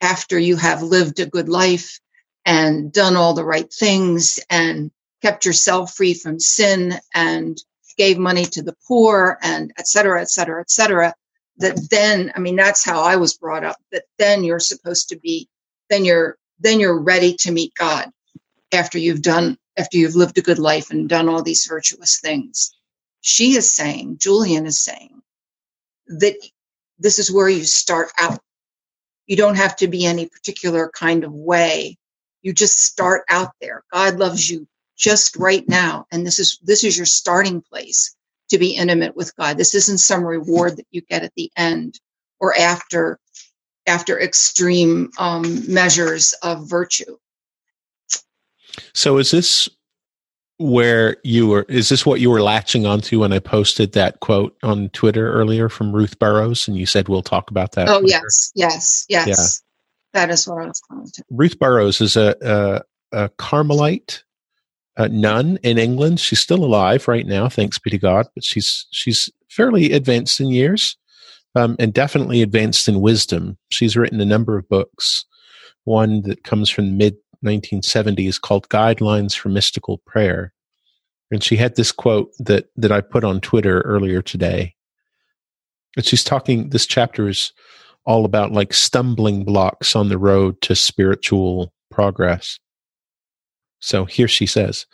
after 0.01 0.39
you 0.39 0.55
have 0.55 0.81
lived 0.81 1.19
a 1.19 1.25
good 1.25 1.49
life 1.49 1.99
and 2.45 2.91
done 2.91 3.15
all 3.15 3.33
the 3.33 3.45
right 3.45 3.71
things 3.71 4.39
and 4.49 4.91
kept 5.21 5.45
yourself 5.45 5.93
free 5.93 6.13
from 6.13 6.39
sin 6.39 6.93
and 7.13 7.57
gave 7.97 8.17
money 8.17 8.45
to 8.45 8.63
the 8.63 8.75
poor 8.87 9.37
and 9.43 9.71
et 9.77 9.87
cetera, 9.87 10.21
et 10.21 10.29
cetera, 10.29 10.61
et 10.61 10.71
cetera. 10.71 11.13
That 11.57 11.77
then, 11.91 12.31
I 12.35 12.39
mean, 12.39 12.55
that's 12.55 12.83
how 12.83 13.03
I 13.03 13.17
was 13.17 13.37
brought 13.37 13.63
up, 13.63 13.77
that 13.91 14.05
then 14.17 14.43
you're 14.43 14.59
supposed 14.59 15.09
to 15.09 15.19
be, 15.19 15.47
then 15.89 16.05
you're, 16.05 16.37
then 16.59 16.79
you're 16.79 16.99
ready 16.99 17.35
to 17.41 17.51
meet 17.51 17.73
God 17.75 18.09
after 18.73 18.97
you've 18.97 19.21
done, 19.21 19.57
after 19.77 19.97
you've 19.97 20.15
lived 20.15 20.37
a 20.37 20.41
good 20.41 20.59
life 20.59 20.91
and 20.91 21.09
done 21.09 21.29
all 21.29 21.43
these 21.43 21.65
virtuous 21.65 22.19
things. 22.19 22.75
She 23.21 23.55
is 23.55 23.71
saying, 23.71 24.17
Julian 24.19 24.65
is 24.65 24.79
saying, 24.79 25.21
that 26.07 26.35
this 26.99 27.19
is 27.19 27.31
where 27.31 27.49
you 27.49 27.63
start 27.63 28.11
out. 28.19 28.39
You 29.27 29.37
don't 29.37 29.55
have 29.57 29.75
to 29.77 29.87
be 29.87 30.05
any 30.05 30.27
particular 30.27 30.91
kind 30.93 31.23
of 31.23 31.33
way. 31.33 31.97
You 32.41 32.53
just 32.53 32.83
start 32.83 33.23
out 33.29 33.51
there. 33.61 33.83
God 33.93 34.17
loves 34.17 34.49
you 34.49 34.67
just 34.97 35.35
right 35.37 35.67
now. 35.67 36.05
And 36.11 36.25
this 36.25 36.39
is, 36.39 36.59
this 36.61 36.83
is 36.83 36.97
your 36.97 37.05
starting 37.05 37.61
place 37.61 38.15
to 38.49 38.57
be 38.57 38.75
intimate 38.75 39.15
with 39.15 39.35
God. 39.35 39.57
This 39.57 39.73
isn't 39.73 39.99
some 39.99 40.23
reward 40.23 40.77
that 40.77 40.87
you 40.91 41.01
get 41.01 41.23
at 41.23 41.33
the 41.35 41.51
end 41.55 41.99
or 42.39 42.55
after, 42.57 43.19
after 43.87 44.19
extreme 44.19 45.11
um, 45.17 45.71
measures 45.71 46.33
of 46.43 46.69
virtue. 46.69 47.17
So 48.93 49.17
is 49.17 49.31
this 49.31 49.69
where 50.57 51.17
you 51.23 51.47
were 51.47 51.65
is 51.69 51.89
this 51.89 52.05
what 52.05 52.19
you 52.19 52.29
were 52.29 52.41
latching 52.41 52.85
onto 52.85 53.19
when 53.19 53.33
I 53.33 53.39
posted 53.39 53.93
that 53.93 54.19
quote 54.19 54.55
on 54.61 54.89
Twitter 54.89 55.31
earlier 55.31 55.69
from 55.69 55.91
Ruth 55.91 56.19
Burrows 56.19 56.67
and 56.67 56.77
you 56.77 56.85
said 56.85 57.07
we'll 57.09 57.23
talk 57.23 57.49
about 57.49 57.71
that? 57.73 57.89
Oh 57.89 57.95
later. 57.95 58.07
yes, 58.07 58.51
yes, 58.55 59.05
yes. 59.09 59.27
Yeah. 59.27 60.19
That 60.21 60.29
is 60.29 60.47
what 60.47 60.61
I 60.61 60.67
was 60.67 60.81
calling 60.87 61.07
to. 61.13 61.23
Ruth 61.31 61.57
Burrows 61.57 62.01
is 62.01 62.15
a 62.15 62.35
a, 62.41 62.81
a 63.23 63.29
Carmelite 63.29 64.23
a 64.97 65.09
nun 65.09 65.57
in 65.63 65.77
England. 65.77 66.19
She's 66.19 66.39
still 66.39 66.63
alive 66.63 67.07
right 67.07 67.25
now, 67.25 67.49
thanks 67.49 67.79
be 67.79 67.89
to 67.89 67.97
God, 67.97 68.27
but 68.35 68.43
she's 68.43 68.85
she's 68.91 69.29
fairly 69.49 69.93
advanced 69.93 70.39
in 70.39 70.47
years. 70.47 70.97
Um, 71.53 71.75
and 71.79 71.93
definitely 71.93 72.41
advanced 72.41 72.87
in 72.87 73.01
wisdom. 73.01 73.57
She's 73.69 73.97
written 73.97 74.21
a 74.21 74.25
number 74.25 74.57
of 74.57 74.69
books. 74.69 75.25
One 75.83 76.21
that 76.21 76.45
comes 76.45 76.69
from 76.69 76.85
the 76.85 76.93
mid 76.93 77.17
1970s 77.45 78.39
called 78.39 78.69
Guidelines 78.69 79.35
for 79.35 79.49
Mystical 79.49 79.99
Prayer. 79.99 80.53
And 81.31 81.43
she 81.43 81.55
had 81.55 81.75
this 81.75 81.91
quote 81.91 82.31
that, 82.39 82.67
that 82.75 82.91
I 82.91 83.01
put 83.01 83.23
on 83.23 83.39
Twitter 83.39 83.81
earlier 83.81 84.21
today. 84.21 84.75
And 85.95 86.05
she's 86.05 86.23
talking, 86.23 86.69
this 86.69 86.85
chapter 86.85 87.27
is 87.27 87.53
all 88.05 88.25
about 88.25 88.51
like 88.51 88.73
stumbling 88.73 89.43
blocks 89.43 89.95
on 89.95 90.09
the 90.09 90.17
road 90.17 90.61
to 90.61 90.75
spiritual 90.75 91.73
progress. 91.89 92.59
So 93.79 94.05
here 94.05 94.27
she 94.27 94.45
says, 94.45 94.85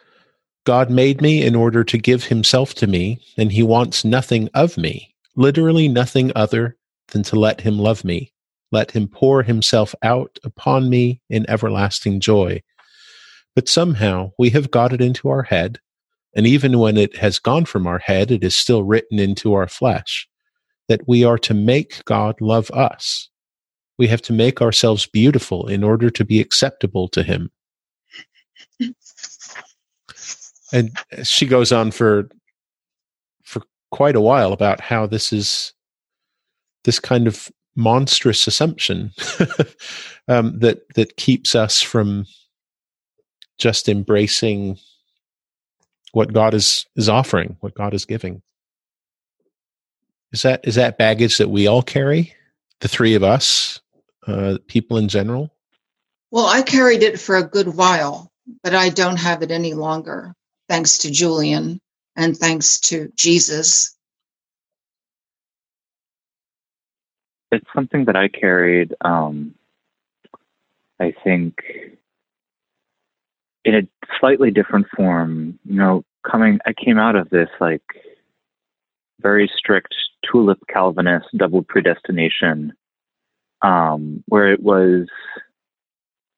God 0.65 0.89
made 0.89 1.21
me 1.21 1.43
in 1.43 1.55
order 1.55 1.83
to 1.85 1.97
give 1.97 2.25
himself 2.25 2.73
to 2.75 2.87
me, 2.87 3.21
and 3.37 3.51
he 3.51 3.63
wants 3.63 4.03
nothing 4.03 4.49
of 4.53 4.77
me, 4.77 5.15
literally 5.35 5.87
nothing 5.87 6.31
other 6.35 6.75
than 7.09 7.23
to 7.23 7.39
let 7.39 7.61
him 7.61 7.79
love 7.79 8.03
me. 8.03 8.33
Let 8.71 8.91
him 8.91 9.07
pour 9.07 9.43
himself 9.43 9.95
out 10.03 10.37
upon 10.43 10.89
me 10.89 11.21
in 11.29 11.49
everlasting 11.49 12.19
joy. 12.19 12.61
But 13.55 13.69
somehow 13.69 14.31
we 14.37 14.49
have 14.51 14.71
got 14.71 14.93
it 14.93 15.01
into 15.01 15.29
our 15.29 15.43
head. 15.43 15.79
And 16.35 16.45
even 16.45 16.77
when 16.79 16.97
it 16.97 17.15
has 17.17 17.39
gone 17.39 17.65
from 17.65 17.87
our 17.87 17.99
head, 17.99 18.29
it 18.29 18.43
is 18.43 18.55
still 18.55 18.83
written 18.83 19.19
into 19.19 19.53
our 19.53 19.67
flesh 19.67 20.27
that 20.87 21.07
we 21.07 21.23
are 21.23 21.37
to 21.39 21.53
make 21.53 22.03
God 22.05 22.39
love 22.41 22.69
us. 22.71 23.29
We 23.97 24.07
have 24.07 24.21
to 24.23 24.33
make 24.33 24.61
ourselves 24.61 25.07
beautiful 25.07 25.67
in 25.67 25.83
order 25.83 26.09
to 26.09 26.23
be 26.23 26.39
acceptable 26.39 27.07
to 27.09 27.23
Him. 27.23 27.49
and 30.71 30.91
she 31.23 31.45
goes 31.45 31.71
on 31.71 31.91
for 31.91 32.29
for 33.43 33.63
quite 33.91 34.15
a 34.15 34.21
while 34.21 34.53
about 34.53 34.81
how 34.81 35.07
this 35.07 35.33
is 35.33 35.73
this 36.83 36.99
kind 36.99 37.27
of 37.27 37.49
monstrous 37.77 38.47
assumption 38.47 39.13
um, 40.27 40.59
that 40.59 40.79
that 40.95 41.15
keeps 41.15 41.55
us 41.55 41.81
from 41.81 42.25
just 43.57 43.87
embracing 43.87 44.77
what 46.11 46.33
God 46.33 46.53
is 46.53 46.85
is 46.95 47.07
offering, 47.07 47.55
what 47.61 47.75
God 47.75 47.93
is 47.93 48.05
giving. 48.05 48.41
Is 50.33 50.41
that 50.41 50.61
is 50.67 50.75
that 50.75 50.97
baggage 50.97 51.37
that 51.37 51.49
we 51.49 51.67
all 51.67 51.83
carry? 51.83 52.33
The 52.81 52.87
three 52.87 53.15
of 53.15 53.23
us, 53.23 53.79
uh, 54.27 54.57
people 54.67 54.97
in 54.97 55.07
general. 55.07 55.53
Well, 56.29 56.45
I 56.45 56.61
carried 56.61 57.03
it 57.03 57.19
for 57.19 57.37
a 57.37 57.47
good 57.47 57.69
while, 57.69 58.31
but 58.63 58.75
I 58.75 58.89
don't 58.89 59.17
have 59.17 59.41
it 59.41 59.51
any 59.51 59.73
longer, 59.73 60.33
thanks 60.67 60.99
to 60.99 61.11
Julian 61.11 61.79
and 62.15 62.37
thanks 62.37 62.79
to 62.81 63.11
Jesus. 63.15 63.96
It's 67.51 67.65
something 67.73 68.05
that 68.05 68.15
I 68.15 68.27
carried. 68.27 68.93
Um, 69.01 69.55
I 70.99 71.13
think 71.23 71.55
in 73.63 73.75
a 73.75 73.81
slightly 74.19 74.51
different 74.51 74.87
form. 74.95 75.59
You 75.65 75.75
know, 75.75 76.03
coming, 76.29 76.59
I 76.65 76.73
came 76.73 76.97
out 76.97 77.15
of 77.15 77.29
this 77.29 77.49
like 77.59 77.83
very 79.21 79.49
strict 79.55 79.93
tulip 80.29 80.59
Calvinist 80.69 81.27
double 81.35 81.63
predestination, 81.63 82.73
um, 83.61 84.23
where 84.27 84.51
it 84.51 84.61
was 84.61 85.07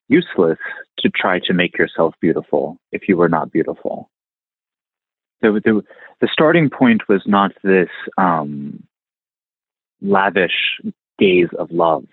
useless 0.07 0.57
to 0.99 1.09
try 1.09 1.39
to 1.39 1.53
make 1.53 1.77
yourself 1.77 2.15
beautiful 2.19 2.77
if 2.91 3.07
you 3.07 3.15
were 3.15 3.29
not 3.29 3.51
beautiful. 3.51 4.09
The, 5.41 5.61
the, 5.63 5.81
the 6.19 6.29
starting 6.31 6.69
point 6.69 7.07
was 7.07 7.21
not 7.25 7.51
this 7.63 7.89
um, 8.17 8.83
lavish 10.01 10.81
gaze 11.19 11.49
of 11.57 11.71
love. 11.71 12.05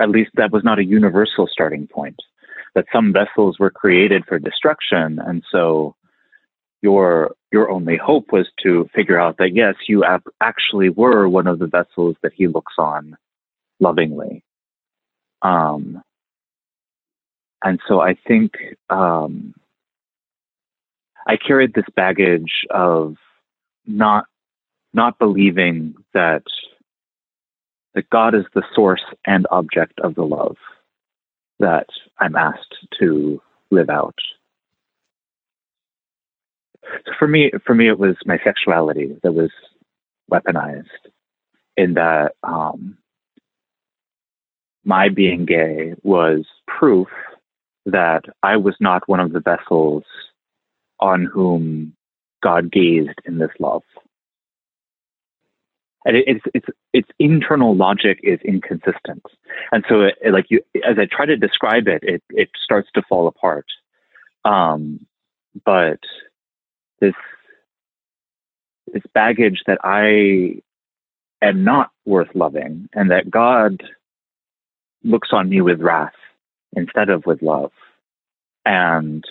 At 0.00 0.10
least 0.10 0.30
that 0.34 0.52
was 0.52 0.64
not 0.64 0.78
a 0.78 0.84
universal 0.84 1.46
starting 1.46 1.86
point. 1.86 2.16
That 2.74 2.86
some 2.92 3.12
vessels 3.12 3.58
were 3.58 3.70
created 3.70 4.24
for 4.26 4.38
destruction, 4.38 5.20
and 5.24 5.44
so 5.50 5.94
your 6.82 7.34
your 7.52 7.70
only 7.70 7.96
hope 7.96 8.32
was 8.32 8.48
to 8.64 8.90
figure 8.94 9.18
out 9.18 9.38
that 9.38 9.54
yes, 9.54 9.76
you 9.86 10.04
actually 10.40 10.88
were 10.88 11.28
one 11.28 11.46
of 11.46 11.60
the 11.60 11.68
vessels 11.68 12.16
that 12.22 12.32
he 12.34 12.48
looks 12.48 12.74
on 12.78 13.16
lovingly. 13.78 14.42
Um, 15.42 16.02
and 17.62 17.80
so 17.88 18.00
I 18.00 18.16
think 18.26 18.52
um, 18.90 19.54
I 21.26 21.36
carried 21.36 21.74
this 21.74 21.86
baggage 21.96 22.66
of 22.70 23.16
not 23.86 24.26
not 24.92 25.18
believing 25.18 25.94
that 26.12 26.42
that 27.94 28.10
God 28.10 28.34
is 28.34 28.44
the 28.54 28.62
source 28.74 29.04
and 29.26 29.46
object 29.50 29.98
of 30.00 30.14
the 30.14 30.24
love 30.24 30.56
that 31.60 31.86
I'm 32.18 32.36
asked 32.36 32.74
to 33.00 33.40
live 33.70 33.88
out. 33.88 34.18
So 37.06 37.12
for 37.18 37.28
me, 37.28 37.50
for 37.64 37.74
me, 37.74 37.88
it 37.88 37.98
was 37.98 38.16
my 38.26 38.38
sexuality 38.44 39.16
that 39.22 39.32
was 39.32 39.50
weaponized. 40.30 40.84
In 41.76 41.94
that, 41.94 42.34
um, 42.42 42.98
my 44.84 45.08
being 45.08 45.44
gay 45.44 45.94
was 46.02 46.44
proof 46.68 47.08
that 47.86 48.24
I 48.42 48.56
was 48.56 48.76
not 48.80 49.08
one 49.08 49.20
of 49.20 49.32
the 49.32 49.40
vessels 49.40 50.04
on 51.00 51.24
whom 51.24 51.94
God 52.42 52.70
gazed 52.70 53.18
in 53.24 53.38
this 53.38 53.50
love. 53.58 53.82
And 56.04 56.16
it, 56.16 56.24
it's 56.26 56.44
it's 56.52 56.66
its 56.92 57.08
internal 57.18 57.74
logic 57.74 58.20
is 58.22 58.38
inconsistent, 58.44 59.22
and 59.72 59.84
so 59.88 60.02
it, 60.02 60.14
like 60.30 60.46
you, 60.50 60.60
as 60.86 60.98
I 60.98 61.06
try 61.10 61.24
to 61.24 61.36
describe 61.36 61.88
it, 61.88 62.02
it 62.02 62.22
it 62.30 62.50
starts 62.62 62.88
to 62.94 63.02
fall 63.08 63.26
apart. 63.26 63.66
Um, 64.44 65.06
but 65.64 66.00
this 67.00 67.14
this 68.92 69.02
baggage 69.14 69.62
that 69.66 69.78
I 69.82 70.60
am 71.42 71.64
not 71.64 71.90
worth 72.04 72.28
loving 72.34 72.88
and 72.92 73.10
that 73.10 73.30
God 73.30 73.82
looks 75.02 75.28
on 75.32 75.48
me 75.48 75.60
with 75.60 75.80
wrath 75.80 76.14
instead 76.76 77.10
of 77.10 77.26
with 77.26 77.42
love. 77.42 77.72
And 78.64 79.24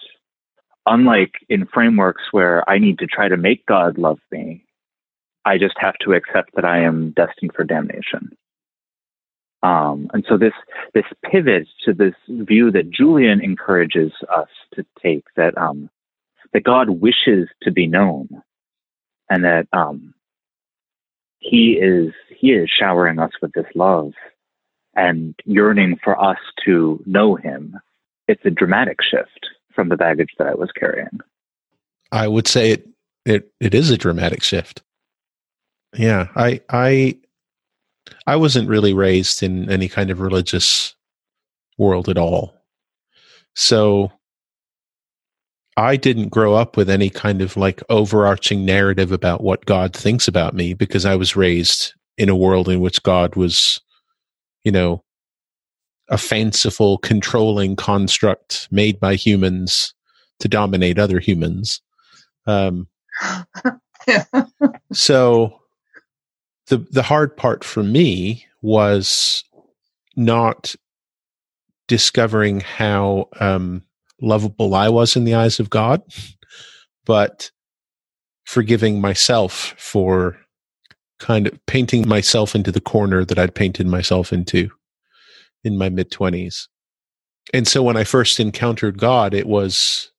unlike 0.85 1.33
in 1.49 1.65
frameworks 1.65 2.23
where 2.31 2.67
I 2.69 2.77
need 2.77 2.99
to 2.99 3.07
try 3.07 3.27
to 3.27 3.37
make 3.37 3.65
God 3.65 3.97
love 3.97 4.19
me, 4.31 4.63
I 5.45 5.57
just 5.57 5.75
have 5.77 5.95
to 6.01 6.13
accept 6.13 6.55
that 6.55 6.65
I 6.65 6.79
am 6.79 7.11
destined 7.11 7.51
for 7.55 7.63
damnation. 7.63 8.35
Um, 9.63 10.09
and 10.13 10.25
so 10.27 10.37
this 10.37 10.53
this 10.93 11.05
pivot 11.23 11.67
to 11.85 11.93
this 11.93 12.15
view 12.27 12.69
that 12.71 12.91
Julian 12.91 13.41
encourages 13.41 14.11
us 14.35 14.49
to 14.75 14.85
take 15.01 15.23
that 15.37 15.57
um, 15.57 15.89
that 16.53 16.63
God 16.63 16.89
wishes 16.89 17.47
to 17.63 17.71
be 17.71 17.87
known, 17.87 18.27
and 19.29 19.45
that 19.45 19.67
um, 19.71 20.13
He 21.39 21.79
is 21.81 22.13
He 22.29 22.51
is 22.51 22.69
showering 22.69 23.19
us 23.19 23.31
with 23.41 23.53
this 23.53 23.65
love 23.73 24.11
and 24.95 25.33
yearning 25.45 25.97
for 26.03 26.21
us 26.21 26.39
to 26.65 27.01
know 27.05 27.35
Him. 27.35 27.79
It's 28.27 28.43
a 28.45 28.49
dramatic 28.49 28.97
shift 29.01 29.47
from 29.73 29.87
the 29.87 29.97
baggage 29.97 30.31
that 30.37 30.47
I 30.47 30.55
was 30.55 30.71
carrying. 30.77 31.19
I 32.11 32.27
would 32.27 32.47
say 32.47 32.71
it 32.71 32.89
it 33.25 33.49
it 33.61 33.73
is 33.73 33.91
a 33.91 33.97
dramatic 33.97 34.43
shift. 34.43 34.83
Yeah, 35.95 36.27
I 36.35 36.61
I 36.69 37.17
I 38.25 38.35
wasn't 38.35 38.69
really 38.69 38.93
raised 38.93 39.43
in 39.43 39.69
any 39.69 39.87
kind 39.87 40.09
of 40.09 40.19
religious 40.19 40.95
world 41.77 42.09
at 42.09 42.17
all. 42.17 42.55
So 43.55 44.11
I 45.75 45.95
didn't 45.95 46.29
grow 46.29 46.53
up 46.53 46.77
with 46.77 46.89
any 46.89 47.09
kind 47.09 47.41
of 47.41 47.57
like 47.57 47.81
overarching 47.89 48.65
narrative 48.65 49.11
about 49.11 49.41
what 49.41 49.65
God 49.65 49.95
thinks 49.95 50.27
about 50.27 50.53
me 50.53 50.73
because 50.73 51.05
I 51.05 51.15
was 51.15 51.35
raised 51.35 51.93
in 52.17 52.29
a 52.29 52.35
world 52.35 52.69
in 52.69 52.79
which 52.79 53.01
God 53.03 53.35
was, 53.35 53.81
you 54.63 54.71
know, 54.71 55.03
a 56.09 56.17
fanciful, 56.17 56.99
controlling 56.99 57.75
construct 57.75 58.67
made 58.71 58.99
by 58.99 59.15
humans 59.15 59.93
to 60.39 60.47
dominate 60.47 60.99
other 60.99 61.19
humans. 61.19 61.81
Um, 62.45 62.87
so 64.93 65.59
the 66.67 66.77
the 66.91 67.03
hard 67.03 67.37
part 67.37 67.63
for 67.63 67.83
me 67.83 68.45
was 68.61 69.43
not 70.15 70.75
discovering 71.87 72.61
how 72.61 73.29
um, 73.39 73.83
lovable 74.21 74.73
I 74.75 74.89
was 74.89 75.15
in 75.15 75.25
the 75.25 75.35
eyes 75.35 75.59
of 75.59 75.69
God, 75.69 76.01
but 77.05 77.51
forgiving 78.45 79.01
myself 79.01 79.75
for 79.77 80.37
kind 81.19 81.47
of 81.47 81.65
painting 81.65 82.07
myself 82.07 82.55
into 82.55 82.71
the 82.71 82.81
corner 82.81 83.25
that 83.25 83.39
I'd 83.39 83.55
painted 83.55 83.87
myself 83.87 84.33
into 84.33 84.69
in 85.63 85.77
my 85.77 85.89
mid 85.89 86.11
20s. 86.11 86.67
And 87.53 87.67
so 87.67 87.83
when 87.83 87.97
I 87.97 88.03
first 88.03 88.39
encountered 88.39 88.97
God, 88.97 89.33
it 89.33 89.47
was 89.47 90.11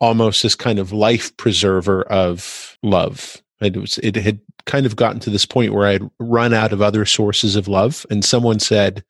almost 0.00 0.42
this 0.42 0.54
kind 0.54 0.78
of 0.78 0.92
life 0.92 1.36
preserver 1.36 2.02
of 2.02 2.76
love. 2.82 3.41
It 3.62 3.76
was 3.76 3.98
it 3.98 4.16
had 4.16 4.40
kind 4.66 4.86
of 4.86 4.96
gotten 4.96 5.20
to 5.20 5.30
this 5.30 5.46
point 5.46 5.72
where 5.72 5.86
I 5.86 5.92
had 5.92 6.10
run 6.18 6.52
out 6.52 6.72
of 6.72 6.82
other 6.82 7.04
sources 7.04 7.56
of 7.56 7.68
love 7.68 8.06
and 8.10 8.24
someone 8.24 8.58
said, 8.58 9.04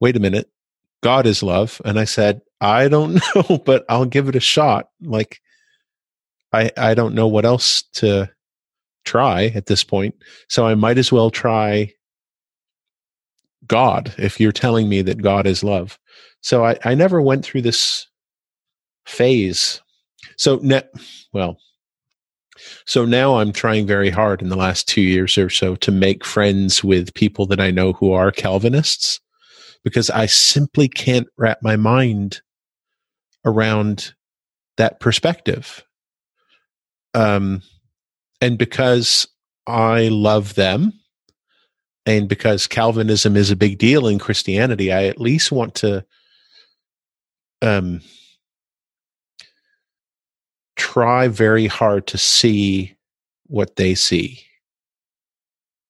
"Wait 0.00 0.16
a 0.16 0.20
minute. 0.20 0.50
God 1.02 1.26
is 1.26 1.42
love. 1.42 1.80
And 1.84 1.98
I 1.98 2.04
said, 2.04 2.42
I 2.60 2.88
don't 2.88 3.14
know, 3.34 3.58
but 3.58 3.84
I'll 3.88 4.04
give 4.04 4.28
it 4.28 4.36
a 4.36 4.40
shot. 4.40 4.88
Like, 5.00 5.40
I, 6.52 6.70
I 6.76 6.94
don't 6.94 7.14
know 7.14 7.28
what 7.28 7.44
else 7.44 7.82
to 7.94 8.30
try 9.04 9.46
at 9.54 9.66
this 9.66 9.84
point. 9.84 10.14
So 10.48 10.66
I 10.66 10.74
might 10.74 10.98
as 10.98 11.10
well 11.12 11.30
try 11.30 11.92
God 13.66 14.12
if 14.18 14.40
you're 14.40 14.52
telling 14.52 14.88
me 14.88 15.02
that 15.02 15.22
God 15.22 15.46
is 15.46 15.64
love. 15.64 15.98
So 16.40 16.64
I, 16.64 16.76
I 16.84 16.94
never 16.94 17.22
went 17.22 17.44
through 17.44 17.62
this 17.62 18.06
phase. 19.06 19.80
So, 20.36 20.58
ne- 20.62 20.82
well, 21.32 21.58
so 22.86 23.04
now 23.04 23.38
I'm 23.38 23.52
trying 23.52 23.86
very 23.86 24.10
hard 24.10 24.42
in 24.42 24.48
the 24.48 24.56
last 24.56 24.88
two 24.88 25.00
years 25.00 25.36
or 25.38 25.50
so 25.50 25.76
to 25.76 25.90
make 25.90 26.24
friends 26.24 26.82
with 26.84 27.14
people 27.14 27.46
that 27.46 27.60
I 27.60 27.70
know 27.70 27.92
who 27.92 28.12
are 28.12 28.30
Calvinists 28.30 29.20
because 29.84 30.10
I 30.10 30.26
simply 30.26 30.88
can't 30.88 31.28
wrap 31.38 31.58
my 31.62 31.76
mind 31.76 32.42
around 33.44 34.14
that 34.76 35.00
perspective. 35.00 35.84
Um, 37.14 37.62
and 38.40 38.58
because 38.58 39.26
I 39.66 40.08
love 40.08 40.54
them, 40.54 40.92
and 42.06 42.28
because 42.28 42.66
Calvinism 42.66 43.36
is 43.36 43.50
a 43.50 43.56
big 43.56 43.78
deal 43.78 44.08
in 44.08 44.18
Christianity, 44.18 44.92
I 44.92 45.04
at 45.04 45.20
least 45.20 45.52
want 45.52 45.74
to 45.76 46.04
um, 47.62 48.00
try 50.92 51.28
very 51.28 51.66
hard 51.66 52.06
to 52.08 52.18
see 52.18 52.94
what 53.46 53.76
they 53.76 53.94
see. 53.94 54.40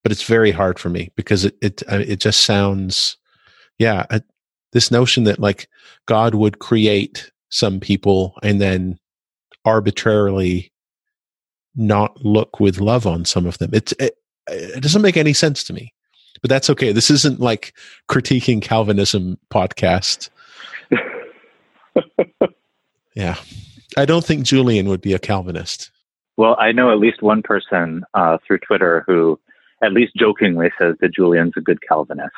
But 0.03 0.13
it's 0.13 0.23
very 0.23 0.51
hard 0.51 0.79
for 0.79 0.89
me 0.89 1.11
because 1.17 1.45
it 1.45 1.57
it 1.61 1.83
uh, 1.91 2.03
it 2.07 2.21
just 2.21 2.43
sounds, 2.43 3.17
yeah, 3.79 4.07
this 4.73 4.91
notion 4.91 5.25
that 5.25 5.39
like 5.39 5.69
God 6.07 6.35
would 6.35 6.59
create 6.59 7.31
some 7.51 7.81
people 7.81 8.35
and 8.43 8.61
then 8.61 8.99
arbitrarily 9.65 10.73
not 11.77 12.25
look 12.25 12.61
with 12.61 12.81
love 12.81 13.07
on 13.07 13.25
some 13.25 13.47
of 13.47 13.59
them. 13.59 13.71
It's 13.73 13.93
it, 13.99 14.15
it 14.49 14.83
doesn't 14.83 15.03
make 15.03 15.17
any 15.17 15.33
sense 15.33 15.65
to 15.65 15.73
me. 15.73 15.93
But 16.43 16.49
that's 16.49 16.71
okay. 16.71 16.93
This 16.93 17.11
isn't 17.11 17.41
like 17.41 17.75
critiquing 18.09 18.63
Calvinism 18.63 19.37
podcast. 19.51 20.31
yeah. 23.15 23.37
I 24.01 24.07
don't 24.07 24.25
think 24.25 24.45
Julian 24.45 24.89
would 24.89 25.03
be 25.03 25.13
a 25.13 25.19
Calvinist. 25.19 25.91
Well, 26.39 26.57
I 26.59 26.73
know 26.73 26.91
at 26.91 26.99
least 26.99 27.21
one 27.21 27.43
person 27.43 28.03
uh, 28.15 28.39
through 28.47 28.61
Twitter 28.61 29.05
who, 29.07 29.39
at 29.83 29.93
least 29.93 30.17
jokingly, 30.17 30.71
says 30.81 30.97
that 31.03 31.13
Julian's 31.13 31.53
a 31.59 31.61
good 31.61 31.81
Calvinist, 31.87 32.33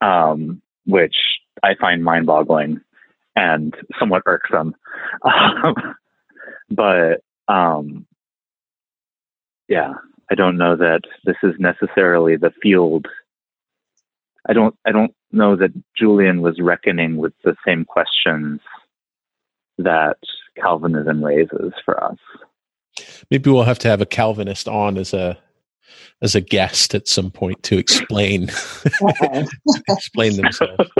um, 0.00 0.62
which 0.86 1.16
I 1.64 1.74
find 1.74 2.04
mind 2.04 2.26
boggling 2.26 2.80
and 3.34 3.74
somewhat 3.98 4.22
irksome. 4.26 4.76
Um, 5.22 5.74
but 6.70 7.24
um, 7.48 8.06
yeah, 9.66 9.94
I 10.30 10.36
don't 10.36 10.58
know 10.58 10.76
that 10.76 11.00
this 11.24 11.36
is 11.42 11.54
necessarily 11.58 12.36
the 12.36 12.52
field. 12.62 13.08
I 14.48 14.52
don't. 14.52 14.76
I 14.86 14.92
don't 14.92 15.12
know 15.32 15.56
that 15.56 15.72
Julian 15.96 16.40
was 16.40 16.60
reckoning 16.60 17.16
with 17.16 17.32
the 17.42 17.56
same 17.66 17.84
questions 17.84 18.60
that 19.78 20.18
Calvinism 20.60 21.24
raises 21.24 21.72
for 21.84 22.02
us. 22.02 22.16
Maybe 23.30 23.50
we'll 23.50 23.64
have 23.64 23.78
to 23.80 23.88
have 23.88 24.00
a 24.00 24.06
Calvinist 24.06 24.68
on 24.68 24.98
as 24.98 25.14
a 25.14 25.38
as 26.20 26.34
a 26.34 26.40
guest 26.40 26.94
at 26.94 27.06
some 27.06 27.30
point 27.30 27.62
to 27.62 27.78
explain 27.78 28.50
explain 29.88 30.36
themselves. 30.36 30.90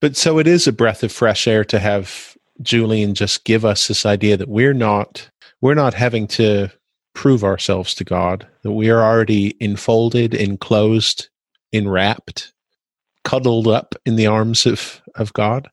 But 0.00 0.16
so 0.16 0.38
it 0.38 0.46
is 0.46 0.66
a 0.66 0.72
breath 0.72 1.02
of 1.02 1.12
fresh 1.12 1.46
air 1.46 1.64
to 1.64 1.78
have 1.78 2.36
Julian 2.62 3.14
just 3.14 3.44
give 3.44 3.64
us 3.64 3.88
this 3.88 4.06
idea 4.06 4.36
that 4.36 4.48
we're 4.48 4.74
not 4.74 5.30
we're 5.60 5.74
not 5.74 5.94
having 5.94 6.26
to 6.28 6.70
prove 7.14 7.44
ourselves 7.44 7.94
to 7.94 8.04
God, 8.04 8.46
that 8.62 8.72
we 8.72 8.90
are 8.90 9.02
already 9.02 9.56
enfolded, 9.60 10.34
enclosed, 10.34 11.28
enwrapped, 11.72 12.52
cuddled 13.24 13.66
up 13.68 13.94
in 14.04 14.16
the 14.16 14.26
arms 14.26 14.66
of, 14.66 15.00
of 15.14 15.32
God. 15.32 15.68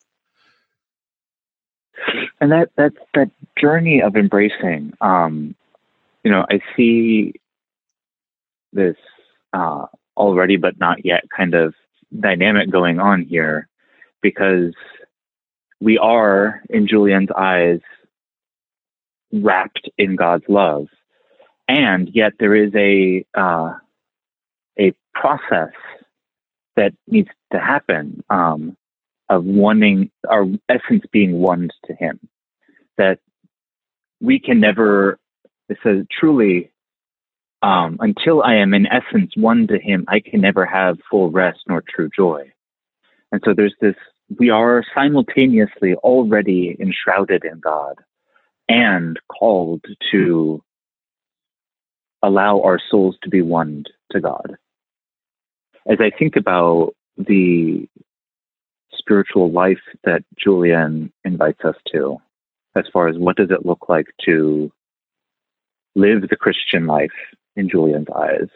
And 2.42 2.52
that 2.52 2.72
that 2.76 2.94
that 3.14 3.32
journey 3.58 4.02
of 4.02 4.18
embracing, 4.18 4.94
um, 5.00 5.56
you 6.24 6.32
know, 6.32 6.46
I 6.50 6.60
see 6.76 7.34
this 8.74 8.98
uh, 9.54 9.86
already 10.18 10.58
but 10.58 10.80
not 10.80 11.06
yet 11.06 11.24
kind 11.36 11.54
of 11.54 11.74
dynamic 12.20 12.70
going 12.70 13.00
on 13.00 13.22
here 13.22 13.70
because 14.22 14.74
we 15.80 15.98
are, 15.98 16.62
in 16.70 16.88
Julian's 16.88 17.32
eyes, 17.36 17.80
wrapped 19.32 19.90
in 19.98 20.16
God's 20.16 20.46
love 20.50 20.88
and 21.72 22.10
yet 22.14 22.34
there 22.40 22.56
is 22.56 22.74
a 22.76 23.26
uh, 23.34 23.74
a 24.78 24.94
process 25.14 25.74
that 26.76 26.94
needs 27.08 27.30
to 27.54 27.60
happen 27.60 28.24
um, 28.30 28.76
of 29.30 29.46
wanting 29.46 30.12
our 30.30 30.46
essence 30.68 31.04
being 31.12 31.40
one 31.40 31.70
to 31.86 31.94
Him. 31.94 32.20
That 33.02 33.18
we 34.22 34.40
can 34.40 34.60
never. 34.60 35.18
It 35.70 35.78
says 35.84 36.06
truly. 36.12 36.72
Um, 37.64 37.98
until 38.00 38.42
I 38.42 38.56
am 38.56 38.74
in 38.74 38.88
essence 38.88 39.32
one 39.36 39.68
to 39.68 39.80
Him, 39.80 40.06
I 40.08 40.20
can 40.20 40.42
never 40.42 40.66
have 40.66 40.98
full 41.10 41.30
rest 41.32 41.60
nor 41.68 41.84
true 41.88 42.10
joy. 42.16 42.52
And 43.32 43.42
so 43.44 43.54
there's 43.56 43.76
this. 43.82 43.96
We 44.40 44.50
are 44.50 44.84
simultaneously 44.96 45.96
already 45.96 46.76
enshrouded 46.80 47.44
in 47.44 47.60
God 47.60 47.96
and 48.70 49.20
called 49.28 49.84
to 50.12 50.64
allow 52.24 52.62
our 52.62 52.80
souls 52.90 53.16
to 53.24 53.30
be 53.30 53.42
one 53.42 53.86
to 54.12 54.20
God. 54.20 54.58
As 55.88 55.98
I 56.00 56.12
think 56.18 56.36
about 56.36 56.94
the 57.18 57.88
spiritual 58.94 59.52
life 59.52 59.82
that 60.04 60.24
Julian 60.38 61.12
invites 61.26 61.66
us 61.66 61.76
to, 61.92 62.18
as 62.76 62.86
far 62.92 63.08
as 63.08 63.18
what 63.18 63.36
does 63.36 63.52
it 63.52 63.66
look 63.66 63.90
like 63.90 64.08
to 64.26 64.72
live 65.96 66.30
the 66.30 66.36
Christian 66.36 66.88
life 66.88 67.12
in 67.56 67.70
Julian's 67.70 68.08
eyes, 68.16 68.50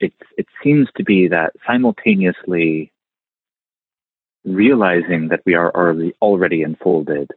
it, 0.00 0.12
it 0.36 0.46
seems 0.62 0.88
to 0.96 1.04
be 1.04 1.28
that 1.28 1.52
simultaneously 1.66 2.92
realizing 4.44 5.28
that 5.28 5.42
we 5.44 5.54
are 5.54 5.74
already, 5.74 6.14
already 6.22 6.62
enfolded 6.62 7.30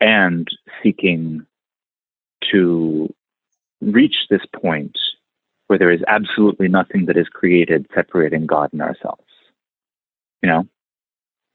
and 0.00 0.48
seeking 0.82 1.46
to 2.50 3.12
reach 3.80 4.16
this 4.28 4.44
point 4.60 4.98
where 5.68 5.78
there 5.78 5.92
is 5.92 6.02
absolutely 6.08 6.68
nothing 6.68 7.06
that 7.06 7.16
is 7.16 7.28
created 7.28 7.86
separating 7.94 8.46
God 8.46 8.72
and 8.72 8.82
ourselves. 8.82 9.22
You 10.42 10.48
know, 10.50 10.68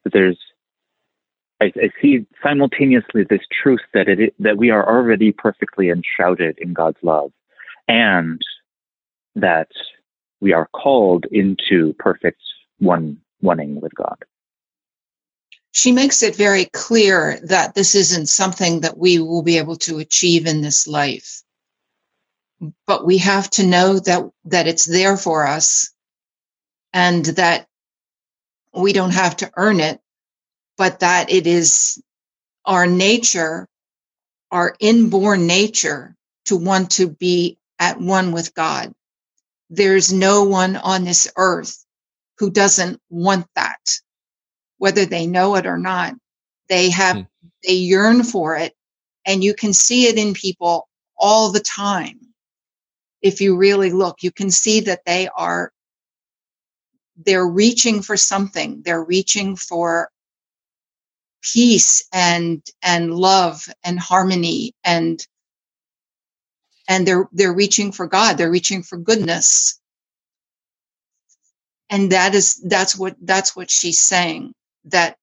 but 0.04 0.14
there's, 0.14 0.40
I, 1.62 1.66
I 1.76 1.90
see 2.02 2.26
simultaneously 2.44 3.24
this 3.24 3.42
truth 3.62 3.82
that 3.94 4.08
it 4.08 4.34
that 4.40 4.58
we 4.58 4.70
are 4.70 4.88
already 4.88 5.32
perfectly 5.32 5.90
enshrouded 5.90 6.58
in 6.60 6.74
God's 6.74 6.98
love, 7.02 7.32
and 7.88 8.42
that 9.36 9.70
we 10.40 10.54
are 10.54 10.68
called 10.68 11.26
into 11.32 11.94
perfect 11.98 12.42
one 12.80 13.18
oneing 13.44 13.82
with 13.82 13.94
God. 13.96 14.18
She 15.72 15.92
makes 15.92 16.24
it 16.24 16.36
very 16.36 16.66
clear 16.66 17.40
that 17.44 17.76
this 17.76 17.96
isn't 17.96 18.28
something 18.28 18.82
that 18.82 18.98
we 18.98 19.20
will 19.20 19.44
be 19.44 19.58
able 19.58 19.76
to 19.78 20.00
achieve 20.00 20.48
in 20.48 20.62
this 20.62 20.88
life 20.88 21.44
but 22.86 23.06
we 23.06 23.20
have 23.20 23.50
to 23.52 23.66
know 23.66 24.00
that 24.00 24.24
that 24.46 24.68
it's 24.68 24.86
there 24.86 25.18
for 25.18 25.46
us 25.46 25.92
and 26.94 27.26
that 27.26 27.68
we 28.74 28.94
don't 28.94 29.14
have 29.14 29.38
to 29.38 29.52
earn 29.58 29.80
it 29.80 30.00
but 30.78 31.00
that 31.00 31.32
it 31.32 31.48
is 31.48 32.02
our 32.66 32.88
nature 32.88 33.68
our 34.52 34.76
inborn 34.80 35.46
nature 35.46 36.16
to 36.46 36.56
want 36.56 36.92
to 36.92 37.10
be 37.10 37.58
at 37.80 38.00
one 38.00 38.32
with 38.32 38.54
God 38.54 38.94
there's 39.70 40.14
no 40.14 40.44
one 40.44 40.76
on 40.76 41.04
this 41.04 41.32
earth 41.36 41.86
who 42.40 42.50
doesn't 42.50 43.02
want 43.10 43.48
that 43.56 44.00
whether 44.78 45.06
they 45.06 45.28
know 45.28 45.56
it 45.56 45.66
or 45.66 45.78
not 45.78 46.14
they 46.70 46.90
have 46.90 47.18
hmm. 47.18 47.22
they 47.66 47.74
yearn 47.74 48.24
for 48.24 48.56
it 48.56 48.74
and 49.26 49.44
you 49.44 49.54
can 49.54 49.74
see 49.74 50.08
it 50.08 50.18
in 50.18 50.34
people 50.34 50.88
all 51.18 51.52
the 51.52 51.60
time 51.60 52.20
if 53.22 53.42
you 53.42 53.58
really 53.58 53.92
look, 53.92 54.24
you 54.24 54.32
can 54.32 54.52
see 54.52 54.82
that 54.82 55.02
they 55.06 55.28
are 55.36 55.72
they're 57.26 57.48
reaching 57.48 58.02
for 58.04 58.16
something. 58.16 58.84
They're 58.86 59.04
reaching 59.04 59.56
for 59.56 60.10
peace 61.42 62.08
and 62.14 62.64
and 62.84 63.14
love 63.14 63.66
and 63.84 64.00
harmony 64.00 64.74
and 64.84 65.26
and 66.90 67.08
they're 67.08 67.30
they're 67.34 67.54
reaching 67.54 67.92
for 67.92 68.08
God. 68.08 68.38
They're 68.38 68.52
reaching 68.52 68.84
for 68.84 68.98
goodness. 68.98 69.80
And 71.90 72.12
that 72.14 72.36
is 72.36 72.56
that's 72.68 72.98
what 72.98 73.16
that's 73.22 73.56
what 73.56 73.72
she's 73.72 74.00
saying 74.00 74.54
that 74.86 75.18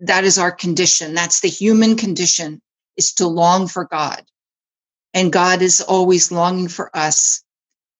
that 0.00 0.24
is 0.24 0.38
our 0.38 0.52
condition. 0.52 1.14
That's 1.14 1.40
the 1.40 1.48
human 1.48 1.96
condition 1.96 2.60
is 2.96 3.14
to 3.14 3.28
long 3.28 3.68
for 3.68 3.84
God 3.86 4.22
and 5.14 5.32
God 5.32 5.62
is 5.62 5.80
always 5.80 6.30
longing 6.30 6.68
for 6.68 6.94
us. 6.96 7.42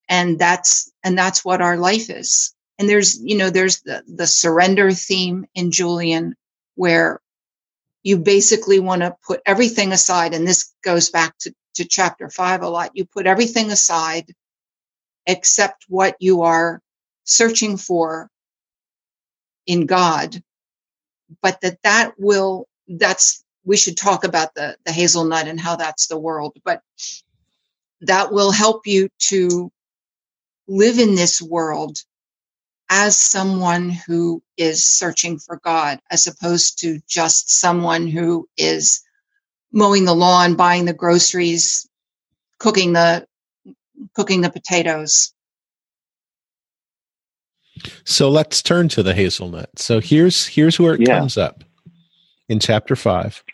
And 0.09 0.39
that's, 0.39 0.93
and 1.05 1.19
that's 1.19 1.45
what 1.45 1.63
our 1.63 1.77
life 1.79 2.11
is. 2.11 2.55
And 2.79 2.89
there's, 2.89 3.21
you 3.23 3.37
know, 3.39 3.51
there's 3.51 3.81
the, 3.83 4.03
the 4.09 4.27
surrender 4.27 4.93
theme 4.93 5.47
in 5.55 5.71
Julian 5.73 6.35
where 6.77 7.21
you 8.03 8.19
basically 8.19 8.81
want 8.81 9.03
to 9.03 9.17
put 9.27 9.41
everything 9.47 9.93
aside. 9.93 10.35
And 10.35 10.47
this 10.47 10.75
goes 10.85 11.11
back 11.11 11.37
to, 11.41 11.55
to 11.75 11.85
chapter 11.85 12.31
five 12.31 12.63
a 12.63 12.69
lot. 12.69 12.93
You 12.95 13.07
put 13.07 13.27
everything 13.27 13.71
aside 13.71 14.27
except 15.27 15.87
what 15.89 16.17
you 16.21 16.43
are 16.43 16.81
searching 17.25 17.77
for 17.79 18.31
in 19.67 19.87
God, 19.87 20.43
but 21.43 21.61
that 21.63 21.79
that 21.85 22.15
will 22.19 22.67
that's 22.89 23.45
we 23.65 23.77
should 23.77 23.97
talk 23.97 24.25
about 24.25 24.55
the 24.55 24.77
the 24.87 24.93
hazelnut 24.93 25.49
and 25.49 25.61
how 25.61 25.77
that's 25.77 26.09
the 26.09 26.19
world 26.19 26.57
but 26.65 26.83
that 28.03 28.33
will 28.33 28.53
help 28.53 28.87
you 28.87 29.09
to 29.19 29.71
live 30.69 30.99
in 30.99 31.15
this 31.17 31.43
world 31.43 31.99
as 32.91 33.17
someone 33.17 33.89
who 33.89 34.43
is 34.57 34.87
searching 34.87 35.39
for 35.39 35.61
God, 35.65 36.01
as 36.11 36.27
opposed 36.27 36.81
to 36.81 37.01
just 37.09 37.61
someone 37.61 38.09
who 38.09 38.49
is 38.57 39.01
mowing 39.73 40.05
the 40.05 40.15
lawn, 40.15 40.57
buying 40.57 40.85
the 40.85 40.93
groceries, 40.93 41.89
cooking 42.59 42.93
the 42.93 43.27
cooking 44.15 44.41
the 44.41 44.51
potatoes. 44.51 45.33
So 48.05 48.29
let's 48.29 48.61
turn 48.61 48.89
to 48.91 49.03
the 49.03 49.15
hazelnut. 49.15 49.71
So 49.77 50.01
here's 50.01 50.47
here's 50.47 50.79
where 50.79 50.95
it 50.95 51.07
yeah. 51.07 51.19
comes 51.19 51.39
up 51.39 51.63
in 52.49 52.59
chapter 52.59 52.97
5. 52.97 53.45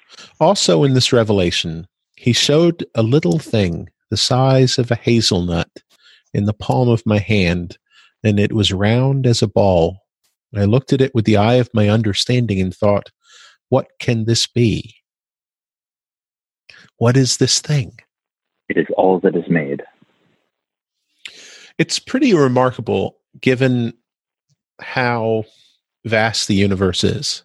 Also 0.41 0.83
in 0.83 0.95
this 0.95 1.13
revelation, 1.13 1.87
he 2.17 2.33
showed 2.33 2.87
a 2.95 3.03
little 3.03 3.39
thing 3.39 3.91
the 4.11 4.17
size 4.17 4.79
of 4.79 4.91
a 4.91 4.97
hazelnut 4.97 5.71
in 6.33 6.47
the 6.47 6.55
palm 6.55 6.89
of 6.89 7.05
my 7.05 7.19
hand 7.19 7.77
and 8.25 8.41
it 8.41 8.53
was 8.53 8.73
round 8.73 9.27
as 9.27 9.43
a 9.43 9.49
ball. 9.49 9.99
I 10.55 10.65
looked 10.65 10.93
at 10.93 11.01
it 11.01 11.15
with 11.15 11.25
the 11.25 11.37
eye 11.37 11.55
of 11.55 11.69
my 11.75 11.89
understanding 11.89 12.61
and 12.61 12.75
thought, 12.75 13.11
what 13.69 13.89
can 13.99 14.25
this 14.25 14.47
be? 14.47 14.95
What 16.99 17.17
is 17.17 17.37
this 17.37 17.61
thing? 17.61 17.99
It 18.69 18.79
is 18.79 18.87
all 18.97 19.21
that 19.21 19.37
is 19.37 19.49
made. 19.49 19.83
It's 21.79 21.99
pretty 21.99 22.33
remarkable 22.33 23.19
given 23.41 23.93
how 24.81 25.45
vast 26.05 26.49
the 26.49 26.55
universe 26.55 27.05
is. 27.05 27.43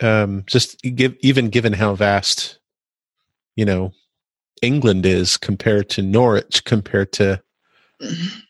Um, 0.00 0.44
just 0.46 0.80
give, 0.82 1.16
even 1.20 1.48
given 1.48 1.72
how 1.72 1.96
vast, 1.96 2.60
you 3.56 3.64
know, 3.64 3.92
England 4.62 5.06
is 5.06 5.36
compared 5.36 5.88
to 5.90 6.02
Norwich, 6.02 6.64
compared 6.64 7.12
to, 7.14 7.42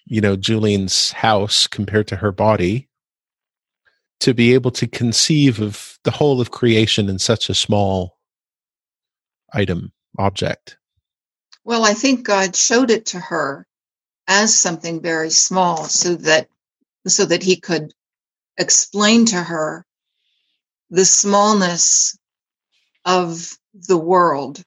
you 0.07 0.21
know, 0.21 0.37
Julian's 0.37 1.13
house, 1.13 1.67
compared 1.67 2.09
to 2.09 2.17
her 2.17 2.33
body, 2.33 2.89
to 4.21 4.35
be 4.35 4.55
able 4.55 4.71
to 4.73 4.87
conceive 4.87 5.61
of 5.61 5.99
the 6.05 6.11
whole 6.11 6.41
of 6.41 6.51
creation 6.51 7.09
in 7.09 7.19
such 7.19 7.49
a 7.49 7.55
small 7.55 8.19
item, 9.53 9.93
object. 10.19 10.77
Well, 11.65 11.85
I 11.85 11.95
think 11.95 12.27
God 12.27 12.57
showed 12.57 12.91
it 12.91 13.07
to 13.07 13.21
her 13.21 13.67
as 14.27 14.57
something 14.57 15.01
very 15.01 15.31
small 15.31 15.85
so 15.85 16.17
that 16.17 16.49
so 17.07 17.25
that 17.25 17.43
he 17.43 17.57
could 17.57 17.95
explain 18.59 19.25
to 19.27 19.43
her 19.43 19.87
the 20.91 21.05
smallness 21.05 22.19
of 23.05 23.57
the 23.75 23.97
world 23.97 24.63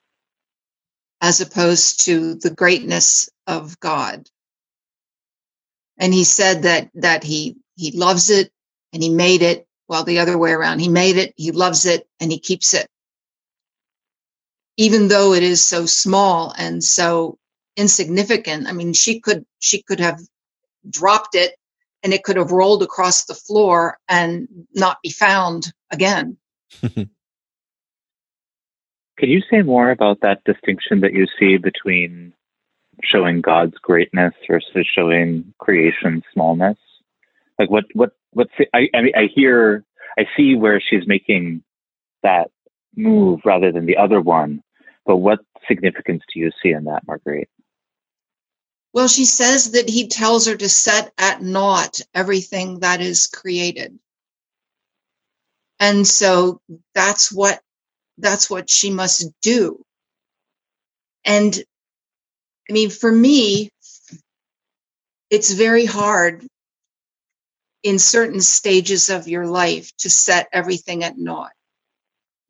as 1.22 1.40
opposed 1.40 2.06
to 2.06 2.36
the 2.36 2.50
greatness 2.50 3.30
of 3.48 3.80
God. 3.80 4.28
And 5.98 6.14
he 6.14 6.24
said 6.24 6.64
that, 6.64 6.90
that 6.96 7.24
he, 7.24 7.58
he 7.76 7.92
loves 7.92 8.30
it 8.32 8.52
and 8.92 9.04
he 9.04 9.10
made 9.10 9.44
it, 9.44 9.68
well, 9.88 10.04
the 10.04 10.20
other 10.20 10.38
way 10.38 10.52
around. 10.52 10.80
He 10.80 10.90
made 10.90 11.18
it, 11.18 11.34
he 11.38 11.52
loves 11.52 11.86
it, 11.86 12.08
and 12.20 12.32
he 12.32 12.40
keeps 12.40 12.74
it. 12.74 12.88
Even 14.78 15.10
though 15.10 15.34
it 15.34 15.44
is 15.44 15.64
so 15.64 15.86
small 15.86 16.54
and 16.58 16.84
so 16.84 17.38
insignificant. 17.78 18.68
I 18.68 18.72
mean, 18.72 18.94
she 18.94 19.20
could, 19.20 19.46
she 19.60 19.84
could 19.84 20.00
have 20.00 20.20
dropped 20.90 21.36
it 21.36 21.56
and 22.04 22.14
it 22.14 22.24
could 22.24 22.38
have 22.38 22.52
rolled 22.52 22.84
across 22.84 23.26
the 23.26 23.36
floor 23.36 23.98
and 24.10 24.48
not 24.74 24.98
be 25.04 25.12
found 25.12 25.72
again. 25.92 26.38
Can 29.22 29.30
you 29.30 29.44
say 29.52 29.62
more 29.62 29.92
about 29.92 30.22
that 30.22 30.44
distinction 30.46 31.02
that 31.02 31.14
you 31.14 31.28
see 31.40 31.58
between 31.58 32.34
showing 33.04 33.40
God's 33.40 33.78
greatness 33.78 34.34
versus 34.50 34.88
showing 34.92 35.54
creation's 35.60 36.24
smallness? 36.34 36.80
Like 37.60 37.70
what 37.70 37.86
what 37.94 38.14
what's 38.32 38.50
I 38.74 38.90
I 38.96 39.02
mean 39.04 39.14
I 39.16 39.30
hear 39.32 39.86
I 40.18 40.26
see 40.36 40.56
where 40.56 40.82
she's 40.82 41.06
making 41.06 41.62
that 42.24 42.50
move 42.96 43.42
rather 43.46 43.72
than 43.72 43.86
the 43.86 43.98
other 43.98 44.20
one, 44.20 44.64
but 45.06 45.18
what 45.18 45.42
significance 45.68 46.24
do 46.34 46.40
you 46.40 46.50
see 46.64 46.72
in 46.72 46.86
that, 46.86 47.06
Marguerite? 47.06 47.50
Well, 48.92 49.08
she 49.08 49.26
says 49.26 49.74
that 49.74 49.88
he 49.88 50.08
tells 50.08 50.48
her 50.48 50.56
to 50.56 50.68
set 50.68 51.14
at 51.20 51.44
naught 51.44 52.00
everything 52.16 52.80
that 52.80 53.02
is 53.02 53.28
created. 53.28 54.00
And 55.80 56.08
so 56.08 56.60
that's 56.96 57.32
what 57.32 57.62
that's 58.22 58.50
what 58.50 58.70
she 58.70 58.92
must 58.92 59.30
do. 59.42 59.84
And 61.26 61.58
I 62.70 62.74
mean, 62.74 62.90
for 62.90 63.12
me, 63.12 63.70
it's 65.30 65.52
very 65.54 65.86
hard 65.86 66.46
in 67.84 68.00
certain 68.00 68.42
stages 68.42 69.10
of 69.10 69.28
your 69.28 69.48
life 69.48 69.92
to 69.98 70.10
set 70.10 70.48
everything 70.54 71.04
at 71.04 71.18
naught. 71.18 71.52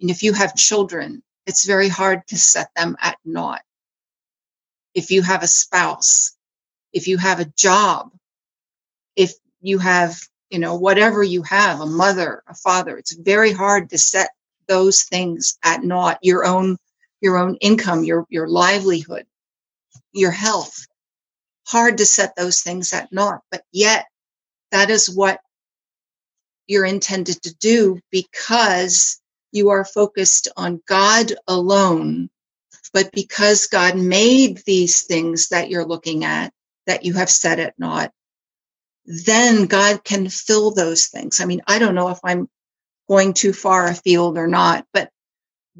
And 0.02 0.10
if 0.10 0.24
you 0.24 0.34
have 0.34 0.56
children, 0.56 1.24
it's 1.46 1.66
very 1.66 1.90
hard 1.90 2.22
to 2.28 2.38
set 2.38 2.70
them 2.76 2.98
at 3.02 3.18
naught. 3.26 3.62
If 4.94 5.12
you 5.12 5.22
have 5.22 5.44
a 5.44 5.48
spouse, 5.48 6.36
if 6.94 7.08
you 7.08 7.18
have 7.18 7.40
a 7.40 7.52
job, 7.58 8.12
if 9.16 9.34
you 9.62 9.80
have, 9.80 10.20
you 10.50 10.60
know, 10.60 10.76
whatever 10.76 11.24
you 11.24 11.44
have, 11.44 11.82
a 11.82 11.86
mother, 11.86 12.44
a 12.48 12.56
father, 12.56 12.98
it's 12.98 13.16
very 13.16 13.52
hard 13.52 13.90
to 13.92 13.98
set 13.98 14.32
those 14.72 15.04
things 15.04 15.60
at 15.66 15.84
naught 15.84 16.20
your 16.24 16.46
own 16.46 16.78
your 17.22 17.38
own 17.38 17.58
income 17.58 18.06
your 18.06 18.26
your 18.30 18.48
livelihood 18.48 19.26
your 20.14 20.32
health 20.32 20.88
hard 21.68 22.00
to 22.00 22.06
set 22.08 22.36
those 22.38 22.62
things 22.62 22.94
at 22.94 23.12
naught 23.14 23.42
but 23.52 23.64
yet 23.74 24.08
that 24.72 24.90
is 24.90 25.14
what 25.14 25.42
you're 26.68 26.86
intended 26.86 27.42
to 27.44 27.56
do 27.58 28.00
because 28.12 29.22
you 29.52 29.70
are 29.72 29.86
focused 29.86 30.50
on 30.58 30.82
God 30.88 31.34
alone 31.48 32.30
but 32.94 33.12
because 33.14 33.68
God 33.68 33.98
made 33.98 34.62
these 34.66 35.04
things 35.04 35.50
that 35.50 35.70
you're 35.70 35.86
looking 35.86 36.26
at 36.26 36.54
that 36.88 37.06
you 37.06 37.16
have 37.16 37.30
set 37.30 37.60
at 37.60 37.78
naught 37.80 38.10
then 39.06 39.68
God 39.68 40.06
can 40.06 40.30
fill 40.30 40.72
those 40.74 41.08
things. 41.08 41.42
I 41.42 41.46
mean, 41.46 41.62
I 41.68 41.80
don't 41.80 41.96
know 41.96 42.10
if 42.10 42.20
I'm 42.26 42.50
going 43.10 43.34
too 43.34 43.54
far 43.54 43.88
afield 43.88 44.38
or 44.38 44.48
not, 44.48 44.86
but 44.94 45.10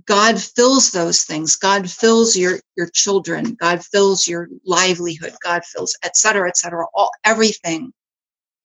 God 0.08 0.42
fills 0.42 0.92
those 0.92 1.24
things. 1.24 1.58
God 1.58 1.90
fills 1.90 2.36
your, 2.36 2.60
your 2.78 2.90
children. 2.94 3.56
God 3.60 3.84
fills 3.86 4.28
your 4.28 4.50
livelihood. 4.66 5.34
God 5.44 5.66
fills, 5.66 5.98
et 6.04 6.18
cetera, 6.18 6.50
et 6.50 6.58
cetera. 6.58 6.86
All, 6.96 7.12
everything 7.26 7.94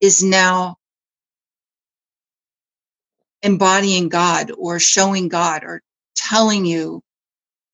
is 0.01 0.23
now 0.25 0.77
embodying 3.43 4.09
God 4.11 4.53
or 4.59 4.81
showing 4.81 5.29
God 5.29 5.65
or 5.65 5.83
telling 6.17 6.67
you 6.67 7.03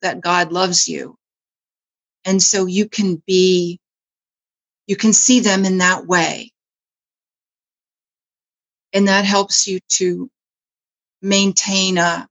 that 0.02 0.20
God 0.20 0.52
loves 0.52 0.88
you. 0.88 1.16
And 2.26 2.42
so 2.42 2.66
you 2.66 2.88
can 2.88 3.22
be, 3.26 3.80
you 4.86 4.96
can 4.96 5.12
see 5.14 5.40
them 5.40 5.64
in 5.66 5.78
that 5.78 6.06
way. 6.06 6.52
And 8.94 9.08
that 9.08 9.26
helps 9.26 9.68
you 9.68 9.80
to 9.90 10.30
maintain 11.22 11.98
a 11.98 12.28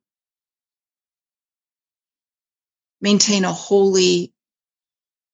maintain 3.02 3.46
a 3.46 3.52
holy 3.52 4.32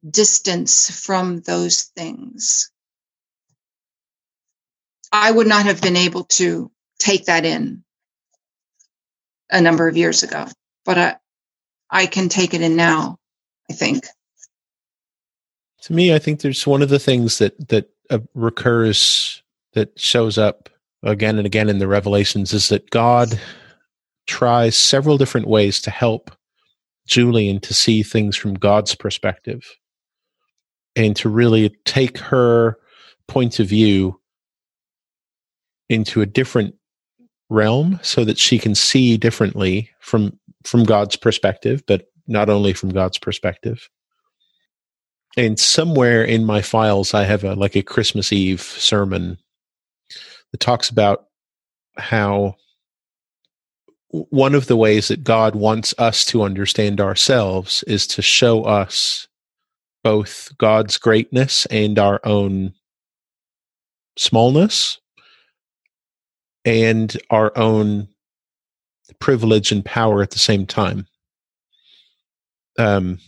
distance 0.10 0.90
from 0.90 1.42
those 1.42 1.84
things. 1.84 2.72
I 5.12 5.32
would 5.32 5.48
not 5.48 5.66
have 5.66 5.82
been 5.82 5.98
able 5.98 6.26
to 6.26 6.72
take 7.00 7.26
that 7.26 7.46
in 7.46 7.84
a 9.50 9.62
number 9.62 9.88
of 9.88 9.98
years 9.98 10.24
ago, 10.24 10.46
but 10.86 10.98
I, 10.98 11.16
I 11.90 12.06
can 12.06 12.30
take 12.30 12.54
it 12.54 12.62
in 12.62 12.76
now, 12.76 13.18
I 13.70 13.74
think. 13.74 14.06
To 15.84 15.94
me, 15.94 16.14
I 16.14 16.20
think 16.20 16.42
there's 16.42 16.68
one 16.68 16.82
of 16.82 16.90
the 16.90 17.00
things 17.00 17.38
that, 17.40 17.70
that 17.70 17.90
uh, 18.10 18.20
recurs 18.34 19.42
that 19.74 19.98
shows 20.00 20.38
up 20.38 20.70
again 21.04 21.38
and 21.38 21.46
again 21.46 21.70
in 21.70 21.80
the 21.80 21.88
revelations 21.88 22.54
is 22.54 22.70
that 22.70 22.90
God 22.90 23.40
tries 24.26 24.76
several 24.76 25.18
different 25.18 25.48
ways 25.48 25.82
to 25.82 25.92
help 25.92 26.32
Julian 27.08 27.60
to 27.62 27.74
see 27.74 28.04
things 28.04 28.36
from 28.36 28.54
God's 28.54 28.96
perspective 28.96 29.64
and 30.96 31.16
to 31.18 31.30
really 31.30 31.70
take 31.86 32.18
her 32.18 32.78
point 33.28 33.60
of 33.60 33.68
view 33.68 34.20
into 35.90 36.22
a 36.22 36.26
different 36.26 36.76
realm 37.50 38.00
so 38.04 38.26
that 38.26 38.38
she 38.38 38.60
can 38.60 38.76
see 38.76 39.16
differently 39.18 39.90
from 40.02 40.38
from 40.66 40.84
God's 40.84 41.16
perspective 41.16 41.82
but 41.88 42.08
not 42.28 42.50
only 42.50 42.74
from 42.74 42.90
God's 42.90 43.18
perspective. 43.18 43.90
And 45.38 45.58
somewhere 45.58 46.24
in 46.24 46.44
my 46.44 46.62
files 46.62 47.14
I 47.14 47.24
have 47.24 47.46
a 47.46 47.54
like 47.54 47.76
a 47.76 47.84
Christmas 47.84 48.34
Eve 48.34 48.62
sermon 48.62 49.38
that 50.52 50.60
talks 50.60 50.90
about 50.90 51.26
how 51.98 52.56
one 54.10 54.56
of 54.56 54.68
the 54.68 54.78
ways 54.78 55.10
that 55.10 55.24
God 55.24 55.56
wants 55.56 55.94
us 55.98 56.24
to 56.26 56.44
understand 56.44 57.02
ourselves 57.02 57.84
is 57.84 58.08
to 58.08 58.22
show 58.22 58.64
us 58.64 59.28
both 60.04 60.52
God's 60.58 60.98
greatness 60.98 61.66
and 61.68 62.00
our 62.00 62.22
own 62.24 62.74
smallness 64.18 65.00
and 66.64 67.16
our 67.30 67.56
own 67.58 68.08
privilege 69.20 69.72
and 69.72 69.84
power 69.84 70.22
at 70.22 70.32
the 70.32 70.40
same 70.40 70.66
time. 70.66 71.08
Um, 72.78 73.20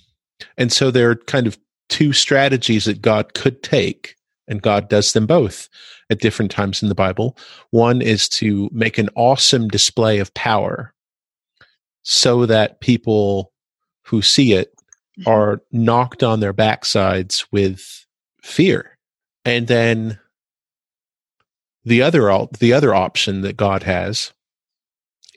and 0.57 0.71
so 0.71 0.91
there 0.91 1.09
are 1.09 1.15
kind 1.15 1.47
of 1.47 1.57
two 1.89 2.13
strategies 2.13 2.85
that 2.85 3.01
God 3.01 3.33
could 3.33 3.63
take, 3.63 4.15
and 4.49 4.61
God 4.61 4.89
does 4.89 5.13
them 5.13 5.25
both 5.25 5.69
at 6.09 6.19
different 6.19 6.51
times 6.51 6.81
in 6.81 6.89
the 6.89 6.95
Bible. 6.95 7.37
One 7.69 8.01
is 8.01 8.27
to 8.29 8.69
make 8.73 8.97
an 8.97 9.09
awesome 9.15 9.67
display 9.67 10.19
of 10.19 10.33
power 10.33 10.93
so 12.03 12.45
that 12.47 12.81
people 12.81 13.53
who 14.05 14.21
see 14.21 14.53
it 14.53 14.73
mm-hmm. 15.19 15.29
are 15.29 15.61
knocked 15.71 16.23
on 16.23 16.39
their 16.39 16.53
backsides 16.53 17.45
with 17.51 18.05
fear. 18.41 18.97
And 19.45 19.67
then 19.67 20.19
the 21.85 22.01
other 22.01 22.47
the 22.59 22.73
other 22.73 22.93
option 22.93 23.41
that 23.41 23.55
God 23.57 23.83
has 23.83 24.33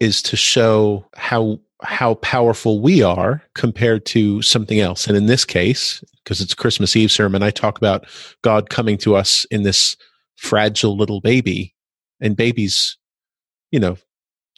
is 0.00 0.22
to 0.22 0.36
show 0.36 1.06
how 1.14 1.60
how 1.82 2.14
powerful 2.14 2.80
we 2.80 3.02
are 3.02 3.42
compared 3.54 4.06
to 4.06 4.42
something 4.42 4.80
else. 4.80 5.06
And 5.06 5.16
in 5.16 5.26
this 5.26 5.44
case, 5.44 6.02
because 6.22 6.40
it's 6.40 6.54
Christmas 6.54 6.96
Eve 6.96 7.10
sermon, 7.10 7.42
I 7.42 7.50
talk 7.50 7.78
about 7.78 8.06
God 8.42 8.70
coming 8.70 8.98
to 8.98 9.16
us 9.16 9.44
in 9.50 9.62
this 9.62 9.96
fragile 10.36 10.96
little 10.96 11.20
baby. 11.20 11.74
And 12.20 12.36
babies, 12.36 12.96
you 13.70 13.80
know, 13.80 13.96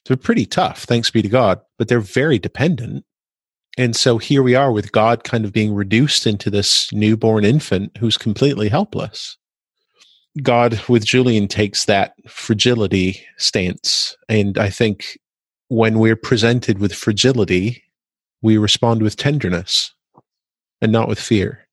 they're 0.04 0.16
pretty 0.16 0.44
tough, 0.44 0.84
thanks 0.84 1.10
be 1.10 1.22
to 1.22 1.28
God, 1.28 1.60
but 1.78 1.88
they're 1.88 2.00
very 2.00 2.38
dependent. 2.38 3.04
And 3.78 3.96
so 3.96 4.18
here 4.18 4.42
we 4.42 4.54
are 4.54 4.70
with 4.70 4.92
God 4.92 5.24
kind 5.24 5.44
of 5.44 5.52
being 5.52 5.74
reduced 5.74 6.26
into 6.26 6.50
this 6.50 6.92
newborn 6.92 7.44
infant 7.44 7.96
who's 7.96 8.16
completely 8.16 8.68
helpless. 8.68 9.36
God 10.42 10.80
with 10.88 11.04
Julian 11.04 11.48
takes 11.48 11.84
that 11.86 12.14
fragility 12.28 13.24
stance. 13.38 14.16
And 14.28 14.58
I 14.58 14.68
think 14.68 15.18
when 15.68 15.98
we're 15.98 16.16
presented 16.16 16.78
with 16.78 16.94
fragility, 16.94 17.82
we 18.42 18.58
respond 18.58 19.02
with 19.02 19.16
tenderness 19.16 19.92
and 20.80 20.92
not 20.92 21.08
with 21.08 21.18
fear. 21.18 21.66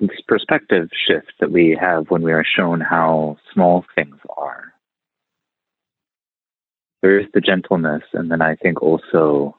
This 0.00 0.20
perspective 0.26 0.88
shift 1.06 1.32
that 1.40 1.52
we 1.52 1.76
have 1.78 2.10
when 2.10 2.22
we 2.22 2.32
are 2.32 2.44
shown 2.44 2.80
how 2.80 3.36
small 3.52 3.84
things 3.94 4.16
are. 4.36 4.72
There 7.02 7.18
is 7.18 7.26
the 7.32 7.40
gentleness, 7.40 8.02
and 8.12 8.30
then 8.30 8.42
I 8.42 8.56
think 8.56 8.82
also 8.82 9.56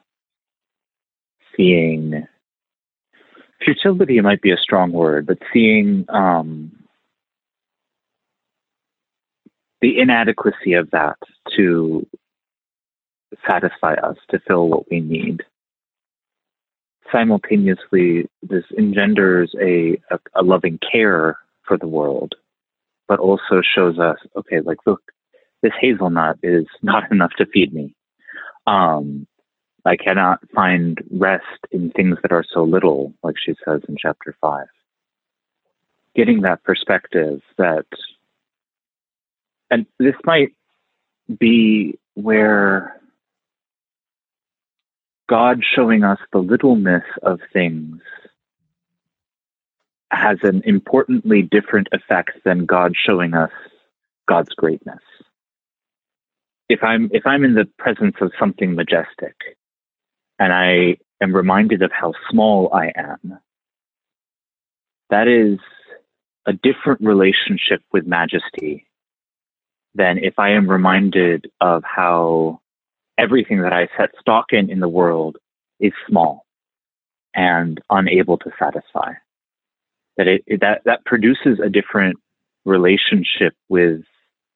seeing 1.56 2.26
futility 3.64 4.20
might 4.20 4.42
be 4.42 4.50
a 4.50 4.56
strong 4.56 4.92
word, 4.92 5.26
but 5.26 5.38
seeing 5.52 6.04
um, 6.08 6.72
the 9.82 9.98
inadequacy 9.98 10.74
of 10.74 10.90
that 10.92 11.18
to 11.56 12.06
satisfy 13.46 13.94
us, 13.94 14.16
to 14.30 14.38
fill 14.46 14.68
what 14.68 14.88
we 14.90 15.00
need. 15.00 15.42
Simultaneously, 17.10 18.28
this 18.42 18.64
engenders 18.78 19.54
a, 19.60 20.00
a, 20.10 20.18
a 20.36 20.42
loving 20.42 20.78
care 20.90 21.36
for 21.66 21.76
the 21.76 21.88
world, 21.88 22.34
but 23.08 23.18
also 23.18 23.60
shows 23.60 23.98
us, 23.98 24.16
okay, 24.36 24.60
like, 24.60 24.78
look, 24.86 25.02
this 25.62 25.72
hazelnut 25.80 26.38
is 26.42 26.66
not 26.82 27.04
enough 27.10 27.32
to 27.38 27.46
feed 27.46 27.74
me. 27.74 27.94
Um, 28.66 29.26
I 29.84 29.96
cannot 29.96 30.38
find 30.54 30.96
rest 31.10 31.42
in 31.72 31.90
things 31.90 32.18
that 32.22 32.30
are 32.30 32.44
so 32.54 32.62
little, 32.62 33.12
like 33.24 33.34
she 33.44 33.54
says 33.64 33.80
in 33.88 33.96
chapter 33.98 34.36
five. 34.40 34.68
Getting 36.14 36.42
that 36.42 36.62
perspective 36.62 37.40
that 37.58 37.86
and 39.72 39.86
this 39.98 40.14
might 40.24 40.52
be 41.40 41.98
where 42.12 43.00
God 45.30 45.62
showing 45.64 46.04
us 46.04 46.18
the 46.30 46.40
littleness 46.40 47.04
of 47.22 47.40
things 47.54 48.02
has 50.10 50.36
an 50.42 50.60
importantly 50.66 51.40
different 51.40 51.88
effect 51.90 52.32
than 52.44 52.66
God 52.66 52.92
showing 52.94 53.32
us 53.32 53.50
God's 54.28 54.50
greatness. 54.50 55.00
If 56.68 56.84
I'm 56.84 57.08
if 57.14 57.26
I'm 57.26 57.42
in 57.42 57.54
the 57.54 57.66
presence 57.78 58.16
of 58.20 58.30
something 58.38 58.74
majestic 58.74 59.34
and 60.38 60.52
I 60.52 60.98
am 61.22 61.34
reminded 61.34 61.80
of 61.80 61.92
how 61.92 62.12
small 62.30 62.70
I 62.74 62.92
am, 62.94 63.38
that 65.08 65.28
is 65.28 65.58
a 66.44 66.52
different 66.52 67.00
relationship 67.00 67.80
with 67.90 68.06
majesty 68.06 68.86
than 69.94 70.18
if 70.18 70.38
I 70.38 70.50
am 70.50 70.68
reminded 70.68 71.50
of 71.60 71.82
how 71.84 72.60
everything 73.18 73.62
that 73.62 73.72
I 73.72 73.88
set 73.96 74.10
stock 74.20 74.46
in 74.50 74.70
in 74.70 74.80
the 74.80 74.88
world 74.88 75.36
is 75.80 75.92
small 76.08 76.46
and 77.34 77.80
unable 77.90 78.38
to 78.38 78.50
satisfy. 78.58 79.12
That 80.16 80.28
it, 80.28 80.44
it, 80.46 80.60
that 80.60 80.82
that 80.84 81.04
produces 81.04 81.58
a 81.62 81.68
different 81.68 82.18
relationship 82.64 83.54
with 83.68 84.02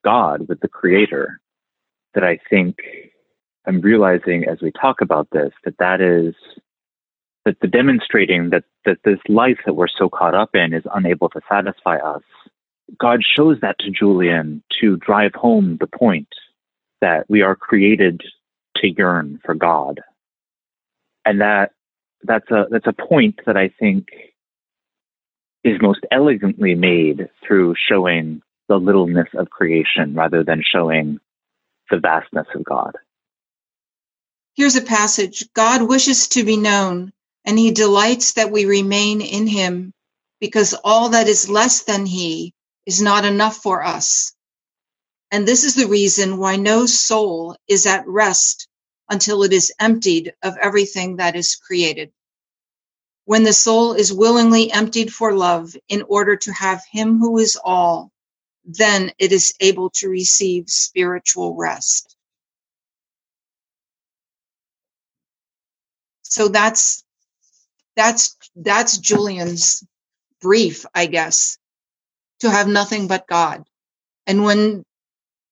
God, 0.03 0.47
with 0.47 0.59
the 0.59 0.67
Creator. 0.67 1.39
That 2.13 2.23
I 2.23 2.39
think 2.49 2.77
I'm 3.65 3.81
realizing 3.81 4.45
as 4.45 4.61
we 4.61 4.71
talk 4.71 5.01
about 5.01 5.27
this 5.31 5.51
that 5.65 5.77
that 5.79 6.01
is 6.01 6.35
that 7.45 7.59
the 7.61 7.67
demonstrating 7.67 8.49
that 8.51 8.63
that 8.85 8.99
this 9.03 9.19
life 9.27 9.57
that 9.65 9.73
we're 9.73 9.87
so 9.87 10.09
caught 10.09 10.35
up 10.35 10.51
in 10.53 10.73
is 10.73 10.83
unable 10.93 11.29
to 11.29 11.41
satisfy 11.49 11.97
us 11.97 12.23
God 12.99 13.21
shows 13.23 13.57
that 13.61 13.79
to 13.79 13.91
Julian 13.91 14.63
to 14.79 14.97
drive 14.97 15.33
home 15.33 15.77
the 15.79 15.87
point 15.87 16.29
that 17.01 17.25
we 17.29 17.41
are 17.41 17.55
created 17.55 18.21
to 18.77 18.89
yearn 18.89 19.39
for 19.45 19.55
God. 19.55 20.01
And 21.25 21.41
that 21.41 21.71
that's 22.23 22.49
a 22.49 22.65
that's 22.71 22.87
a 22.87 22.93
point 22.93 23.39
that 23.45 23.57
I 23.57 23.69
think 23.79 24.07
is 25.63 25.81
most 25.81 25.99
elegantly 26.11 26.75
made 26.75 27.29
through 27.45 27.75
showing 27.77 28.41
the 28.69 28.77
littleness 28.77 29.27
of 29.33 29.49
creation 29.49 30.13
rather 30.13 30.43
than 30.43 30.63
showing 30.63 31.19
the 31.89 31.99
vastness 31.99 32.47
of 32.55 32.63
God. 32.63 32.93
Here's 34.55 34.75
a 34.75 34.81
passage 34.81 35.51
God 35.53 35.87
wishes 35.87 36.29
to 36.29 36.43
be 36.43 36.57
known, 36.57 37.11
and 37.45 37.59
he 37.59 37.71
delights 37.71 38.33
that 38.33 38.51
we 38.51 38.65
remain 38.65 39.21
in 39.21 39.45
him, 39.47 39.93
because 40.39 40.73
all 40.83 41.09
that 41.09 41.27
is 41.27 41.49
less 41.49 41.83
than 41.83 42.05
he 42.05 42.53
is 42.87 43.01
not 43.01 43.25
enough 43.25 43.57
for 43.57 43.83
us. 43.85 44.33
And 45.31 45.47
this 45.47 45.63
is 45.63 45.75
the 45.75 45.87
reason 45.87 46.37
why 46.37 46.57
no 46.57 46.85
soul 46.85 47.57
is 47.67 47.85
at 47.87 48.07
rest 48.07 48.67
until 49.09 49.43
it 49.43 49.53
is 49.53 49.73
emptied 49.79 50.33
of 50.43 50.57
everything 50.61 51.17
that 51.17 51.35
is 51.35 51.55
created. 51.55 52.11
When 53.25 53.43
the 53.43 53.53
soul 53.53 53.93
is 53.93 54.13
willingly 54.13 54.71
emptied 54.71 55.13
for 55.13 55.33
love 55.33 55.75
in 55.89 56.03
order 56.03 56.37
to 56.37 56.51
have 56.53 56.83
him 56.91 57.19
who 57.19 57.39
is 57.39 57.59
all, 57.63 58.11
then 58.65 59.11
it 59.19 59.31
is 59.33 59.53
able 59.61 59.91
to 59.91 60.09
receive 60.09 60.69
spiritual 60.69 61.55
rest. 61.55 62.15
So 66.23 66.49
that's 66.49 67.03
that's 67.95 68.37
that's 68.55 68.97
Julian's 68.99 69.85
brief, 70.41 70.85
I 70.95 71.07
guess 71.07 71.57
to 72.39 72.49
have 72.49 72.67
nothing 72.67 73.07
but 73.07 73.27
God. 73.27 73.63
And 74.25 74.43
when 74.43 74.83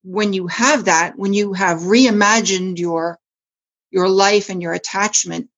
when 0.03 0.33
you 0.33 0.47
have 0.47 0.85
that, 0.85 1.17
when 1.17 1.33
you 1.33 1.53
have 1.53 1.79
reimagined 1.79 2.77
your 2.77 3.17
your 3.91 4.09
life 4.09 4.49
and 4.49 4.61
your 4.61 4.73
attachment 4.73 5.49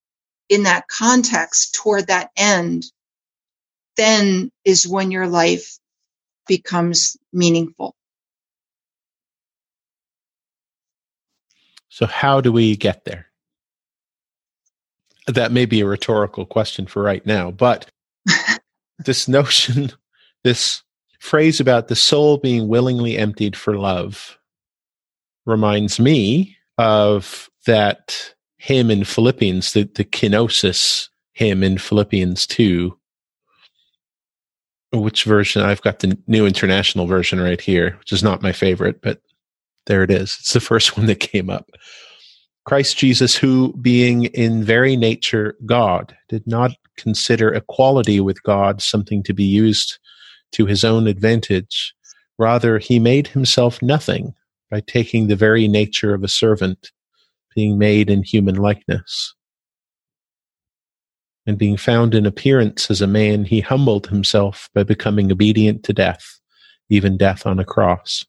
in 0.49 0.63
that 0.63 0.87
context 0.87 1.75
toward 1.75 2.07
that 2.07 2.31
end, 2.37 2.85
then 3.97 4.51
is 4.63 4.87
when 4.87 5.11
your 5.11 5.27
life 5.27 5.77
becomes 6.47 7.17
meaningful. 7.33 7.95
So, 11.89 12.05
how 12.05 12.41
do 12.41 12.51
we 12.51 12.75
get 12.75 13.05
there? 13.05 13.27
That 15.25 15.51
may 15.51 15.65
be 15.65 15.81
a 15.81 15.85
rhetorical 15.85 16.45
question 16.45 16.85
for 16.85 17.01
right 17.01 17.25
now, 17.25 17.51
but 17.51 17.89
this 18.99 19.27
notion, 19.27 19.91
this 20.43 20.83
phrase 21.19 21.59
about 21.59 21.87
the 21.87 21.95
soul 21.95 22.37
being 22.37 22.67
willingly 22.67 23.17
emptied 23.17 23.55
for 23.55 23.77
love 23.77 24.37
reminds 25.45 25.99
me 25.99 26.57
of 26.77 27.49
that 27.65 28.33
hymn 28.57 28.91
in 28.91 29.03
Philippians, 29.03 29.73
the, 29.73 29.83
the 29.95 30.03
kenosis 30.03 31.09
hymn 31.33 31.63
in 31.63 31.77
Philippians 31.77 32.45
2, 32.47 32.97
which 34.93 35.23
version? 35.23 35.61
I've 35.61 35.81
got 35.81 35.99
the 35.99 36.17
New 36.27 36.45
International 36.45 37.07
Version 37.07 37.39
right 37.39 37.59
here, 37.59 37.95
which 37.99 38.11
is 38.11 38.23
not 38.23 38.41
my 38.41 38.51
favorite, 38.51 39.01
but 39.01 39.21
there 39.85 40.03
it 40.03 40.11
is. 40.11 40.37
It's 40.39 40.53
the 40.53 40.59
first 40.59 40.97
one 40.97 41.07
that 41.07 41.19
came 41.19 41.49
up. 41.49 41.69
Christ 42.65 42.97
Jesus, 42.97 43.35
who 43.35 43.73
being 43.77 44.25
in 44.25 44.63
very 44.63 44.97
nature 44.97 45.55
God, 45.65 46.15
did 46.27 46.45
not 46.45 46.71
consider 46.97 47.53
equality 47.53 48.19
with 48.19 48.43
God 48.43 48.81
something 48.81 49.23
to 49.23 49.33
be 49.33 49.45
used 49.45 49.99
to 50.53 50.65
his 50.65 50.83
own 50.83 51.07
advantage. 51.07 51.93
Rather, 52.37 52.79
he 52.79 52.99
made 52.99 53.27
himself 53.27 53.81
nothing 53.81 54.33
by 54.69 54.81
taking 54.81 55.27
the 55.27 55.35
very 55.35 55.67
nature 55.67 56.13
of 56.13 56.23
a 56.23 56.27
servant, 56.27 56.91
being 57.55 57.77
made 57.77 58.09
in 58.09 58.23
human 58.23 58.55
likeness. 58.55 59.33
And 61.45 61.57
being 61.57 61.77
found 61.77 62.13
in 62.13 62.25
appearance 62.25 62.91
as 62.91 63.01
a 63.01 63.07
man, 63.07 63.45
he 63.45 63.61
humbled 63.61 64.07
himself 64.07 64.69
by 64.75 64.83
becoming 64.83 65.31
obedient 65.31 65.83
to 65.83 65.93
death, 65.93 66.39
even 66.89 67.17
death 67.17 67.45
on 67.45 67.59
a 67.59 67.65
cross. 67.65 68.25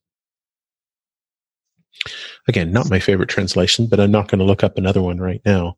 Again, 2.47 2.71
not 2.71 2.91
my 2.91 3.01
favorite 3.01 3.29
translation, 3.29 3.89
but 3.89 3.99
I'm 3.99 4.13
not 4.13 4.29
going 4.29 4.39
to 4.39 4.45
look 4.45 4.63
up 4.63 4.79
another 4.79 5.03
one 5.03 5.19
right 5.19 5.43
now. 5.45 5.77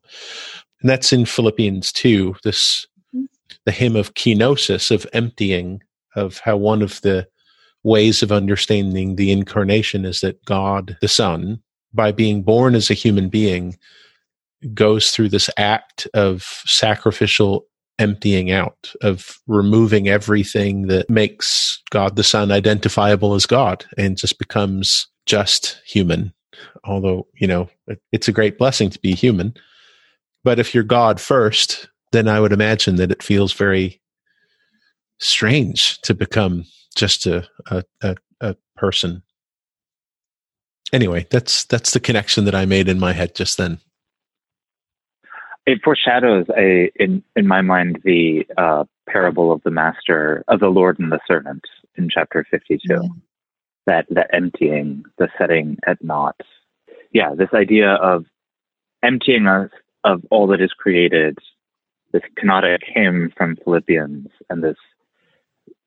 And 0.81 0.89
that's 0.89 1.11
in 1.11 1.25
Philippians 1.25 1.91
2, 1.91 2.35
this 2.43 2.85
mm-hmm. 3.15 3.25
the 3.65 3.71
hymn 3.71 3.95
of 3.95 4.13
kenosis, 4.13 4.91
of 4.91 5.07
emptying, 5.13 5.81
of 6.15 6.39
how 6.39 6.57
one 6.57 6.81
of 6.81 7.01
the 7.01 7.27
ways 7.83 8.21
of 8.21 8.31
understanding 8.31 9.15
the 9.15 9.31
incarnation 9.31 10.05
is 10.05 10.21
that 10.21 10.43
God, 10.45 10.97
the 11.01 11.07
Son, 11.07 11.61
by 11.93 12.11
being 12.11 12.43
born 12.43 12.75
as 12.75 12.89
a 12.89 12.95
human 12.95 13.29
being, 13.29 13.77
goes 14.73 15.09
through 15.09 15.29
this 15.29 15.49
act 15.57 16.07
of 16.13 16.61
sacrificial 16.65 17.65
emptying 17.99 18.51
out, 18.51 18.93
of 19.01 19.39
removing 19.47 20.07
everything 20.07 20.87
that 20.87 21.09
makes 21.09 21.81
God 21.91 22.15
the 22.15 22.23
Son 22.23 22.51
identifiable 22.51 23.33
as 23.35 23.45
God 23.45 23.85
and 23.97 24.17
just 24.17 24.39
becomes 24.39 25.07
just 25.25 25.81
human. 25.85 26.33
Although, 26.83 27.27
you 27.35 27.47
know, 27.47 27.69
it's 28.11 28.27
a 28.27 28.33
great 28.33 28.57
blessing 28.57 28.89
to 28.89 28.99
be 28.99 29.13
human. 29.13 29.53
But 30.43 30.59
if 30.59 30.73
you're 30.73 30.83
God 30.83 31.19
first, 31.19 31.87
then 32.11 32.27
I 32.27 32.39
would 32.39 32.51
imagine 32.51 32.95
that 32.95 33.11
it 33.11 33.23
feels 33.23 33.53
very 33.53 34.00
strange 35.21 35.99
to 36.01 36.13
become 36.13 36.65
just 36.95 37.25
a, 37.25 37.47
a, 37.67 37.83
a, 38.01 38.15
a 38.41 38.55
person. 38.75 39.23
Anyway, 40.91 41.25
that's 41.29 41.63
that's 41.65 41.93
the 41.93 41.99
connection 41.99 42.45
that 42.45 42.55
I 42.55 42.65
made 42.65 42.89
in 42.89 42.99
my 42.99 43.13
head 43.13 43.33
just 43.33 43.57
then. 43.57 43.79
It 45.65 45.79
foreshadows 45.83 46.47
a 46.57 46.91
in 46.95 47.23
in 47.35 47.47
my 47.47 47.61
mind 47.61 48.01
the 48.03 48.45
uh, 48.57 48.83
parable 49.07 49.53
of 49.53 49.61
the 49.63 49.71
master 49.71 50.43
of 50.49 50.59
the 50.59 50.67
Lord 50.67 50.99
and 50.99 51.11
the 51.11 51.19
servant 51.25 51.63
in 51.95 52.09
chapter 52.09 52.45
fifty 52.49 52.77
two. 52.77 52.95
Mm-hmm 52.95 53.19
that 53.87 54.05
that 54.09 54.29
emptying, 54.33 55.03
the 55.17 55.29
setting 55.37 55.77
at 55.85 56.03
naught. 56.03 56.39
Yeah, 57.11 57.33
this 57.35 57.49
idea 57.53 57.93
of 57.95 58.25
emptying 59.03 59.47
us 59.47 59.69
of 60.03 60.23
all 60.31 60.47
that 60.47 60.61
is 60.61 60.73
created, 60.73 61.37
this 62.11 62.21
kenotic 62.41 62.79
hymn 62.85 63.31
from 63.35 63.57
Philippians, 63.63 64.27
and 64.49 64.63
this 64.63 64.77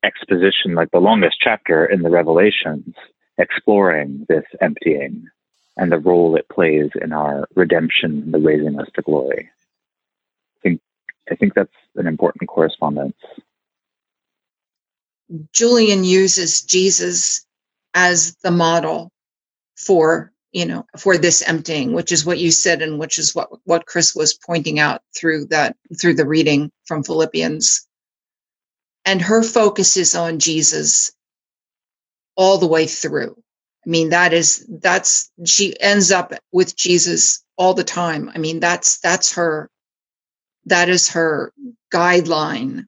exposition, 0.05 0.75
like 0.75 0.91
the 0.93 0.99
longest 0.99 1.37
chapter 1.41 1.87
in 1.87 2.03
the 2.03 2.11
Revelations, 2.11 2.95
exploring 3.39 4.27
this 4.29 4.45
emptying 4.61 5.27
and 5.77 5.91
the 5.91 5.99
role 5.99 6.37
it 6.37 6.49
plays 6.49 6.91
in 7.01 7.13
our 7.13 7.49
redemption 7.57 8.23
and 8.23 8.35
the 8.35 8.39
raising 8.39 8.79
us 8.79 8.89
to 8.95 9.03
glory. 9.03 9.51
I 10.59 10.61
think 10.63 10.81
I 11.31 11.35
think 11.35 11.55
that's 11.55 11.73
an 11.97 12.07
important 12.07 12.49
correspondence. 12.49 13.17
Julian 15.53 16.05
uses 16.05 16.63
Jesus 16.63 17.47
as 17.95 18.37
the 18.43 18.51
model 18.51 19.11
for 19.77 20.33
you 20.53 20.67
know 20.67 20.87
for 20.99 21.19
this 21.19 21.43
emptying 21.43 21.93
which 21.93 22.13
is 22.13 22.25
what 22.25 22.39
you 22.39 22.51
said 22.51 22.83
and 22.83 22.99
which 22.99 23.19
is 23.19 23.35
what 23.35 23.49
what 23.65 23.87
chris 23.87 24.15
was 24.15 24.35
pointing 24.35 24.79
out 24.79 25.03
through 25.17 25.47
that 25.47 25.77
through 26.01 26.15
the 26.15 26.27
reading 26.27 26.71
from 26.87 27.03
philippians 27.03 27.89
and 29.07 29.23
her 29.23 29.43
focus 29.43 29.97
is 29.99 30.15
on 30.17 30.39
jesus 30.41 31.13
all 32.37 32.59
the 32.59 32.67
way 32.69 32.87
through. 32.87 33.37
I 33.87 33.91
mean 33.91 34.11
that 34.11 34.33
is 34.35 34.67
that's 34.83 35.31
she 35.47 35.79
ends 35.81 36.13
up 36.13 36.33
with 36.53 36.77
jesus 36.77 37.45
all 37.59 37.75
the 37.75 37.85
time. 37.85 38.31
I 38.35 38.39
mean 38.39 38.61
that's 38.61 38.99
that's 39.01 39.35
her 39.35 39.69
that 40.67 40.91
is 40.91 41.11
her 41.11 41.53
guideline. 41.95 42.87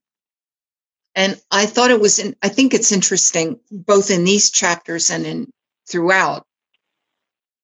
And 1.16 1.40
I 1.50 1.66
thought 1.66 1.92
it 1.92 2.00
was, 2.00 2.20
in, 2.20 2.36
I 2.42 2.50
think 2.50 2.74
it's 2.74 2.92
interesting, 2.92 3.60
both 3.72 4.10
in 4.10 4.24
these 4.24 4.50
chapters 4.50 5.10
and 5.10 5.26
in 5.26 5.50
throughout, 5.90 6.44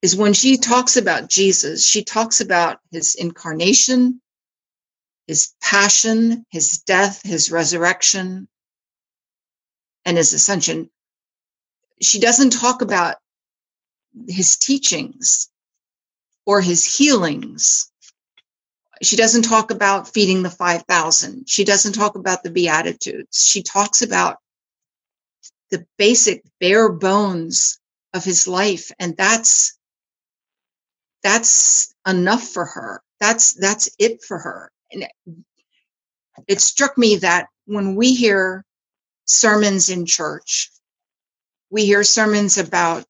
is 0.02 0.16
when 0.16 0.34
she 0.34 0.58
talks 0.58 0.98
about 0.98 1.30
Jesus, 1.30 1.86
she 1.86 2.04
talks 2.04 2.42
about 2.42 2.80
his 2.92 3.16
incarnation, 3.16 4.21
his 5.32 5.54
passion, 5.62 6.46
his 6.50 6.80
death, 6.80 7.22
his 7.24 7.50
resurrection, 7.50 8.48
and 10.04 10.18
his 10.18 10.34
ascension. 10.34 10.90
She 12.02 12.20
doesn't 12.20 12.50
talk 12.50 12.82
about 12.82 13.16
his 14.28 14.58
teachings 14.58 15.50
or 16.46 16.60
his 16.60 16.84
healings 16.84 17.86
she 19.02 19.16
doesn't 19.16 19.42
talk 19.42 19.70
about 19.70 20.12
feeding 20.12 20.42
the 20.42 20.50
5,000. 20.50 21.48
She 21.48 21.64
doesn't 21.64 21.94
talk 21.94 22.16
about 22.16 22.42
the 22.42 22.50
Beatitudes. 22.50 23.46
She 23.46 23.62
talks 23.62 24.02
about 24.02 24.38
the 25.70 25.86
basic 25.98 26.44
bare 26.60 26.92
bones 26.92 27.80
of 28.14 28.24
his 28.24 28.48
life. 28.48 28.92
And 28.98 29.16
that's, 29.16 29.78
that's 31.22 31.94
enough 32.06 32.44
for 32.44 32.66
her. 32.66 33.02
That's, 33.20 33.54
that's 33.54 33.90
it 33.98 34.22
for 34.24 34.38
her. 34.38 34.70
It 36.48 36.60
struck 36.60 36.98
me 36.98 37.16
that 37.18 37.48
when 37.66 37.96
we 37.96 38.14
hear 38.14 38.64
sermons 39.26 39.90
in 39.90 40.06
church, 40.06 40.70
we 41.70 41.86
hear 41.86 42.04
sermons 42.04 42.58
about 42.58 43.04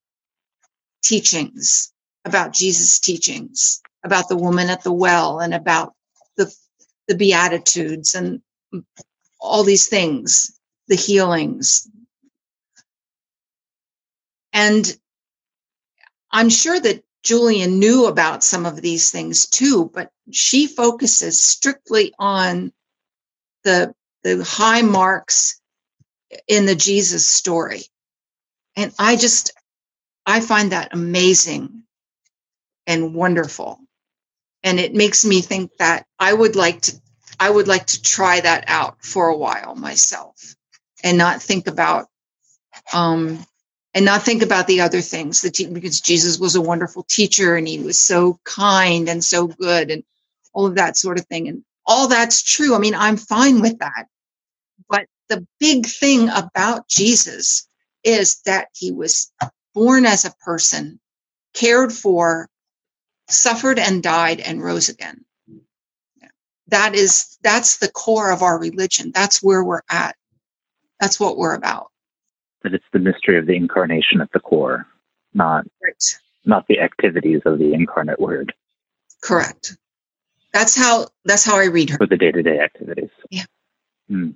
teachings, 1.05 1.93
about 2.25 2.53
Jesus' 2.53 3.01
teachings 3.01 3.81
about 4.05 4.29
the 4.29 4.37
woman 4.37 4.71
at 4.71 4.83
the 4.83 4.93
well 4.93 5.41
and 5.41 5.55
about 5.55 5.95
the 6.37 6.53
the 7.09 7.17
beatitudes 7.17 8.15
and 8.15 8.41
all 9.41 9.65
these 9.65 9.89
things 9.89 10.59
the 10.89 10.97
healings. 10.97 11.89
And 14.53 14.87
i'm 16.33 16.51
sure 16.51 16.79
that 16.81 17.03
julian 17.25 17.79
knew 17.81 18.07
about 18.07 18.45
some 18.45 18.67
of 18.67 18.81
these 18.83 19.11
things 19.11 19.47
too 19.47 19.91
but 19.95 20.11
she 20.33 20.67
focuses 20.69 21.43
strictly 21.43 22.15
on 22.19 22.73
the 23.65 23.95
the 24.25 24.45
high 24.45 24.83
marks 24.83 25.61
in 26.49 26.67
the 26.67 26.75
jesus 26.77 27.27
story. 27.27 27.83
And 28.77 28.93
i 28.99 29.17
just 29.17 29.53
i 30.27 30.41
find 30.41 30.73
that 30.73 30.91
amazing 30.95 31.71
and 32.89 33.15
wonderful. 33.15 33.81
And 34.65 34.81
it 34.81 34.95
makes 34.95 35.25
me 35.25 35.43
think 35.43 35.73
that 35.79 36.07
I 36.19 36.33
would 36.33 36.57
like 36.57 36.83
to 36.83 37.01
I 37.41 37.51
would 37.51 37.69
like 37.69 37.87
to 37.89 38.03
try 38.03 38.41
that 38.41 38.65
out 38.69 39.05
for 39.05 39.29
a 39.29 39.37
while 39.37 39.75
myself 39.77 40.57
and 41.05 41.19
not 41.19 41.43
think 41.43 41.69
about 41.69 42.09
um 42.95 43.45
and 43.95 44.05
not 44.05 44.23
think 44.23 44.43
about 44.43 44.67
the 44.67 44.81
other 44.81 45.01
things 45.01 45.43
that 45.43 45.57
because 45.73 46.01
Jesus 46.01 46.39
was 46.39 46.57
a 46.57 46.63
wonderful 46.63 47.05
teacher 47.09 47.57
and 47.57 47.69
he 47.69 47.81
was 47.81 47.99
so 47.99 48.39
kind 48.45 49.09
and 49.09 49.23
so 49.23 49.47
good 49.47 49.91
and 49.91 50.03
all 50.55 50.67
of 50.67 50.77
that 50.77 50.97
sort 50.97 51.19
of 51.19 51.27
thing 51.27 51.49
and 51.49 51.65
all 51.87 52.09
that's 52.09 52.43
true. 52.43 52.75
I 52.75 52.79
mean, 52.79 52.95
I'm 52.95 53.17
fine 53.17 53.61
with 53.61 53.79
that. 53.81 54.07
But 54.89 55.07
the 55.29 55.47
big 55.61 55.87
thing 55.87 56.29
about 56.31 56.89
Jesus 56.89 57.69
is 58.05 58.41
that 58.47 58.69
he 58.75 58.93
was 58.93 59.33
born 59.75 60.07
as 60.07 60.25
a 60.25 60.35
person, 60.45 61.01
cared 61.55 61.93
for, 61.93 62.49
suffered 63.29 63.79
and 63.79 64.03
died 64.03 64.41
and 64.41 64.63
rose 64.63 64.89
again. 64.89 65.25
That 66.69 66.95
is, 66.95 67.39
that's 67.43 67.79
the 67.79 67.91
core 67.91 68.33
of 68.33 68.43
our 68.43 68.59
religion. 68.59 69.13
That's 69.15 69.43
where 69.43 69.65
we're 69.65 69.83
at. 69.91 70.17
That's 71.01 71.21
what 71.21 71.39
we're 71.39 71.55
about. 71.55 71.92
That 72.65 72.75
it's 72.75 72.85
the 72.93 72.99
mystery 72.99 73.39
of 73.39 73.47
the 73.47 73.57
incarnation 73.57 74.21
at 74.21 74.31
the 74.33 74.41
core, 74.41 74.87
not, 75.35 75.65
right. 75.83 76.19
not 76.45 76.67
the 76.69 76.81
activities 76.81 77.43
of 77.45 77.59
the 77.59 77.73
incarnate 77.73 78.21
word. 78.21 78.53
Correct. 79.23 79.77
That's 80.53 80.77
how, 80.77 81.09
that's 81.25 81.45
how 81.45 81.59
I 81.59 81.65
read 81.65 81.91
her. 81.91 81.97
For 81.99 82.07
the 82.07 82.17
day 82.17 82.31
to 82.31 82.43
day 82.43 82.61
activities. 82.61 83.11
Yeah. 83.31 83.45
Mm. 84.11 84.35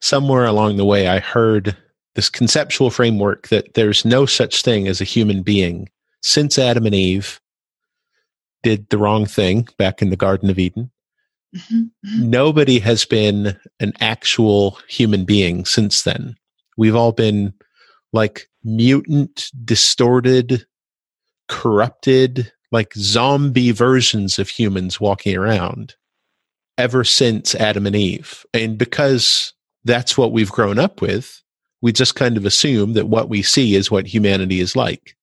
Somewhere 0.00 0.44
along 0.44 0.76
the 0.76 0.84
way, 0.84 1.08
I 1.08 1.18
heard 1.18 1.76
this 2.14 2.28
conceptual 2.28 2.90
framework 2.90 3.48
that 3.48 3.74
there's 3.74 4.04
no 4.04 4.26
such 4.26 4.62
thing 4.62 4.88
as 4.88 5.00
a 5.00 5.04
human 5.04 5.42
being 5.42 5.88
since 6.22 6.58
Adam 6.58 6.86
and 6.86 6.94
Eve 6.94 7.40
did 8.62 8.88
the 8.88 8.98
wrong 8.98 9.26
thing 9.26 9.68
back 9.78 10.02
in 10.02 10.10
the 10.10 10.16
Garden 10.16 10.50
of 10.50 10.58
Eden. 10.58 10.90
Mm-hmm. 11.54 11.84
Nobody 12.30 12.78
has 12.80 13.04
been 13.04 13.56
an 13.80 13.92
actual 14.00 14.78
human 14.88 15.24
being 15.24 15.64
since 15.64 16.02
then. 16.02 16.36
We've 16.76 16.96
all 16.96 17.12
been 17.12 17.54
like 18.16 18.48
mutant, 18.64 19.50
distorted, 19.64 20.66
corrupted, 21.48 22.52
like 22.72 22.92
zombie 22.94 23.70
versions 23.70 24.38
of 24.38 24.48
humans 24.48 25.00
walking 25.00 25.36
around 25.36 25.94
ever 26.78 27.04
since 27.04 27.54
Adam 27.54 27.86
and 27.86 27.96
Eve. 27.96 28.44
And 28.52 28.76
because 28.76 29.54
that's 29.84 30.18
what 30.18 30.32
we've 30.32 30.50
grown 30.50 30.78
up 30.78 31.00
with, 31.00 31.42
we 31.80 31.92
just 31.92 32.16
kind 32.16 32.36
of 32.36 32.44
assume 32.44 32.94
that 32.94 33.08
what 33.08 33.28
we 33.28 33.42
see 33.42 33.76
is 33.76 33.90
what 33.90 34.06
humanity 34.06 34.60
is 34.60 34.74
like. 34.74 35.16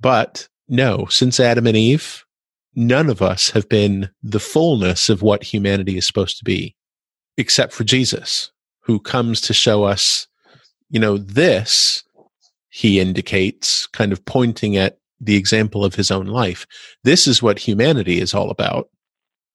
But 0.00 0.48
no, 0.68 1.06
since 1.10 1.40
Adam 1.40 1.66
and 1.66 1.76
Eve, 1.76 2.24
none 2.74 3.08
of 3.10 3.22
us 3.22 3.50
have 3.50 3.68
been 3.68 4.10
the 4.22 4.40
fullness 4.40 5.08
of 5.08 5.22
what 5.22 5.42
humanity 5.42 5.96
is 5.96 6.06
supposed 6.06 6.38
to 6.38 6.44
be, 6.44 6.76
except 7.36 7.72
for 7.72 7.84
Jesus, 7.84 8.52
who 8.80 9.00
comes 9.00 9.40
to 9.42 9.54
show 9.54 9.84
us, 9.84 10.28
you 10.96 11.00
know, 11.00 11.18
this, 11.18 12.04
he 12.70 13.00
indicates, 13.00 13.86
kind 13.88 14.12
of 14.12 14.24
pointing 14.24 14.78
at 14.78 14.96
the 15.20 15.36
example 15.36 15.84
of 15.84 15.94
his 15.94 16.10
own 16.10 16.24
life. 16.24 16.66
This 17.04 17.26
is 17.26 17.42
what 17.42 17.58
humanity 17.58 18.18
is 18.18 18.32
all 18.32 18.48
about. 18.48 18.88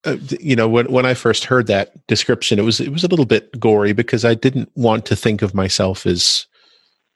Uh, 0.05 0.17
you 0.39 0.55
know, 0.55 0.69
when 0.69 0.85
when 0.91 1.07
I 1.07 1.15
first 1.15 1.45
heard 1.45 1.65
that 1.65 2.05
description, 2.05 2.59
it 2.59 2.61
was 2.61 2.79
it 2.79 2.91
was 2.91 3.03
a 3.03 3.07
little 3.07 3.25
bit 3.25 3.59
gory 3.59 3.91
because 3.91 4.23
I 4.23 4.35
didn't 4.35 4.69
want 4.75 5.07
to 5.07 5.15
think 5.15 5.41
of 5.41 5.55
myself 5.55 6.05
as 6.05 6.45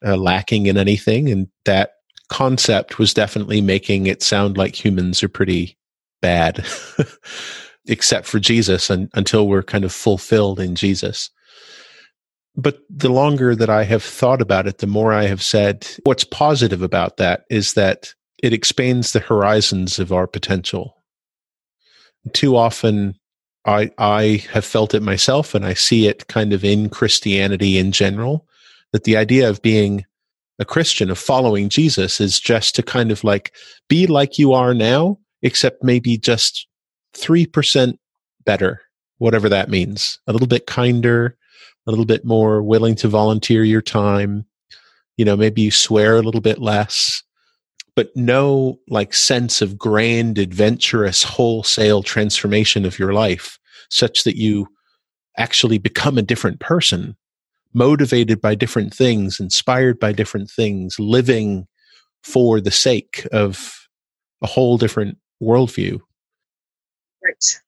uh, 0.04 0.18
lacking 0.18 0.66
in 0.66 0.76
anything, 0.76 1.30
and 1.30 1.48
that 1.66 1.92
concept 2.30 2.98
was 2.98 3.14
definitely 3.14 3.62
making 3.62 4.08
it 4.08 4.24
sound 4.24 4.58
like 4.58 4.74
humans 4.74 5.22
are 5.22 5.30
pretty 5.30 5.78
bad, 6.20 6.66
except 7.86 8.26
for 8.26 8.40
Jesus, 8.40 8.90
and 8.90 9.08
until 9.14 9.48
we're 9.48 9.62
kind 9.62 9.84
of 9.84 9.94
fulfilled 9.94 10.60
in 10.60 10.74
Jesus. 10.74 11.30
But 12.58 12.80
the 12.90 13.10
longer 13.10 13.56
that 13.56 13.70
I 13.70 13.84
have 13.84 14.04
thought 14.04 14.42
about 14.42 14.68
it, 14.68 14.78
the 14.78 14.88
more 14.88 15.14
I 15.14 15.26
have 15.26 15.44
said 15.44 15.88
what's 16.04 16.24
positive 16.24 16.82
about 16.82 17.18
that 17.18 17.44
is 17.50 17.74
that 17.74 18.14
it 18.42 18.54
expands 18.54 19.12
the 19.12 19.20
horizons 19.20 20.00
of 20.00 20.14
our 20.14 20.28
potential. 20.28 21.04
Too 22.34 22.56
often, 22.56 23.16
I 23.66 23.92
I 23.98 24.44
have 24.52 24.66
felt 24.66 24.94
it 24.94 25.04
myself, 25.04 25.54
and 25.54 25.66
I 25.66 25.74
see 25.74 26.08
it 26.08 26.28
kind 26.28 26.54
of 26.54 26.64
in 26.64 26.90
Christianity 26.90 27.78
in 27.78 27.92
general. 27.92 28.48
That 28.94 29.04
the 29.04 29.18
idea 29.18 29.50
of 29.50 29.62
being 29.62 30.06
a 30.58 30.66
Christian, 30.66 31.10
of 31.12 31.20
following 31.20 31.68
Jesus, 31.68 32.22
is 32.22 32.40
just 32.40 32.76
to 32.76 32.84
kind 32.84 33.12
of 33.12 33.24
like 33.24 33.54
be 33.90 34.08
like 34.08 34.40
you 34.40 34.54
are 34.54 34.74
now, 34.74 35.20
except 35.42 35.84
maybe 35.84 36.18
just 36.18 36.68
three 37.14 37.46
percent 37.46 38.00
better, 38.46 38.82
whatever 39.18 39.50
that 39.50 39.70
means. 39.70 40.20
A 40.28 40.32
little 40.32 40.48
bit 40.48 40.68
kinder, 40.68 41.38
a 41.88 41.92
little 41.92 42.06
bit 42.06 42.26
more 42.26 42.62
willing 42.62 42.96
to 42.96 43.08
volunteer 43.08 43.64
your 43.64 43.82
time. 43.82 44.46
You 45.18 45.26
know, 45.26 45.38
maybe 45.38 45.62
you 45.62 45.72
swear 45.72 46.18
a 46.18 46.22
little 46.22 46.42
bit 46.42 46.60
less 46.60 47.24
but 47.96 48.16
no 48.16 48.80
like 48.90 49.14
sense 49.14 49.62
of 49.62 49.78
grand, 49.78 50.38
adventurous, 50.38 51.24
wholesale 51.24 52.04
transformation 52.04 52.86
of 52.86 53.00
your 53.00 53.14
life 53.14 53.58
such 53.90 54.24
that 54.24 54.36
you 54.36 54.68
actually 55.38 55.78
become 55.78 56.18
a 56.18 56.22
different 56.24 56.60
person, 56.60 57.16
motivated 57.74 58.42
by 58.42 58.54
different 58.56 58.94
things, 58.94 59.40
inspired 59.40 60.00
by 60.00 60.12
different 60.12 60.50
things, 60.50 61.00
living 61.00 61.68
for 62.24 62.60
the 62.60 62.72
sake 62.72 63.26
of 63.32 63.88
a 64.42 64.48
whole 64.48 64.78
different 64.78 65.18
worldview. 65.42 66.00
Right. 67.24 67.62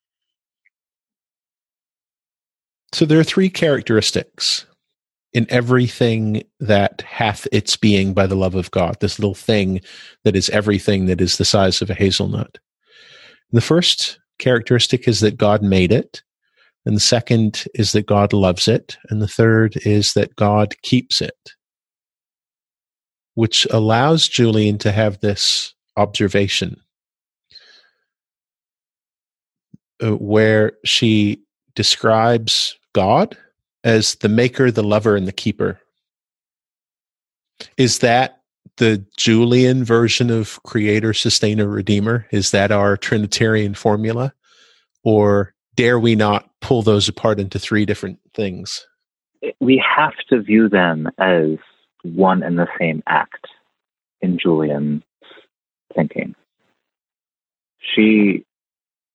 So 2.98 3.04
there 3.04 3.20
are 3.20 3.24
three 3.24 3.48
characteristics 3.48 4.66
in 5.32 5.46
everything 5.50 6.42
that 6.58 7.02
hath 7.02 7.46
its 7.52 7.76
being 7.76 8.12
by 8.12 8.26
the 8.26 8.34
love 8.34 8.56
of 8.56 8.72
God, 8.72 8.96
this 8.98 9.20
little 9.20 9.36
thing 9.36 9.82
that 10.24 10.34
is 10.34 10.50
everything 10.50 11.06
that 11.06 11.20
is 11.20 11.36
the 11.36 11.44
size 11.44 11.80
of 11.80 11.90
a 11.90 11.94
hazelnut. 11.94 12.58
The 13.52 13.60
first 13.60 14.18
characteristic 14.40 15.06
is 15.06 15.20
that 15.20 15.36
God 15.36 15.62
made 15.62 15.92
it. 15.92 16.24
And 16.84 16.96
the 16.96 17.00
second 17.00 17.66
is 17.72 17.92
that 17.92 18.06
God 18.06 18.32
loves 18.32 18.66
it. 18.66 18.98
And 19.10 19.22
the 19.22 19.28
third 19.28 19.76
is 19.86 20.14
that 20.14 20.34
God 20.34 20.74
keeps 20.82 21.20
it, 21.20 21.52
which 23.34 23.64
allows 23.70 24.26
Julian 24.26 24.76
to 24.78 24.90
have 24.90 25.20
this 25.20 25.72
observation 25.96 26.80
uh, 30.02 30.16
where 30.16 30.72
she 30.84 31.44
describes 31.76 32.74
God 32.98 33.36
as 33.84 34.16
the 34.16 34.28
maker, 34.28 34.72
the 34.72 34.82
lover, 34.82 35.14
and 35.14 35.28
the 35.28 35.32
keeper. 35.32 35.78
Is 37.76 38.00
that 38.00 38.40
the 38.78 39.06
Julian 39.16 39.84
version 39.84 40.30
of 40.30 40.60
creator, 40.64 41.14
sustainer, 41.14 41.68
redeemer? 41.68 42.26
Is 42.32 42.50
that 42.50 42.72
our 42.72 42.96
Trinitarian 42.96 43.74
formula? 43.74 44.34
Or 45.04 45.54
dare 45.76 46.00
we 46.00 46.16
not 46.16 46.50
pull 46.60 46.82
those 46.82 47.08
apart 47.08 47.38
into 47.38 47.60
three 47.60 47.86
different 47.86 48.18
things? 48.34 48.84
Eh, 49.44 49.52
we 49.60 49.80
have 49.96 50.14
to 50.30 50.42
view 50.42 50.68
them 50.68 51.08
as 51.18 51.50
one 52.02 52.42
and 52.42 52.58
the 52.58 52.66
same 52.80 53.04
act 53.06 53.46
in 54.20 54.40
Julian's 54.40 55.04
thinking. 55.94 56.34
She 57.78 58.44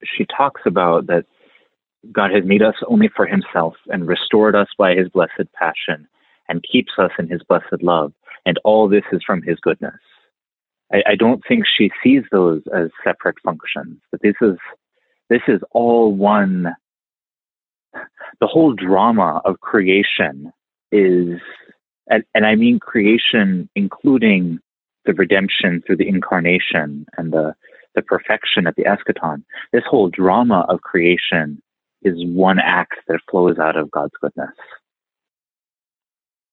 she 0.05 0.25
talks 0.25 0.61
about 0.65 1.07
that 1.07 1.25
God 2.11 2.31
has 2.31 2.43
made 2.43 2.61
us 2.61 2.75
only 2.87 3.09
for 3.15 3.25
himself 3.25 3.75
and 3.87 4.07
restored 4.07 4.55
us 4.55 4.67
by 4.77 4.93
his 4.93 5.07
blessed 5.09 5.51
passion 5.53 6.07
and 6.49 6.65
keeps 6.69 6.93
us 6.97 7.11
in 7.17 7.29
his 7.29 7.41
blessed 7.43 7.81
love. 7.81 8.13
And 8.45 8.59
all 8.65 8.89
this 8.89 9.05
is 9.11 9.23
from 9.25 9.41
his 9.41 9.57
goodness. 9.59 9.99
I, 10.91 11.03
I 11.07 11.15
don't 11.15 11.41
think 11.47 11.65
she 11.65 11.91
sees 12.03 12.23
those 12.31 12.61
as 12.75 12.89
separate 13.03 13.37
functions, 13.43 13.99
but 14.11 14.21
this 14.21 14.35
is, 14.41 14.57
this 15.29 15.41
is 15.47 15.61
all 15.71 16.13
one. 16.13 16.73
The 18.41 18.47
whole 18.47 18.73
drama 18.73 19.41
of 19.45 19.61
creation 19.61 20.51
is, 20.91 21.39
and, 22.09 22.23
and 22.35 22.45
I 22.45 22.55
mean 22.55 22.79
creation, 22.79 23.69
including 23.75 24.59
the 25.05 25.13
redemption 25.13 25.81
through 25.85 25.97
the 25.97 26.07
incarnation 26.07 27.05
and 27.17 27.31
the, 27.31 27.55
the 27.95 28.01
perfection 28.01 28.67
at 28.67 28.75
the 28.75 28.83
eschaton. 28.83 29.43
This 29.71 29.83
whole 29.89 30.09
drama 30.09 30.65
of 30.67 30.81
creation 30.81 31.61
is 32.03 32.15
one 32.25 32.59
act 32.59 32.95
that 33.07 33.19
flows 33.29 33.59
out 33.59 33.77
of 33.77 33.91
God's 33.91 34.13
goodness. 34.21 34.51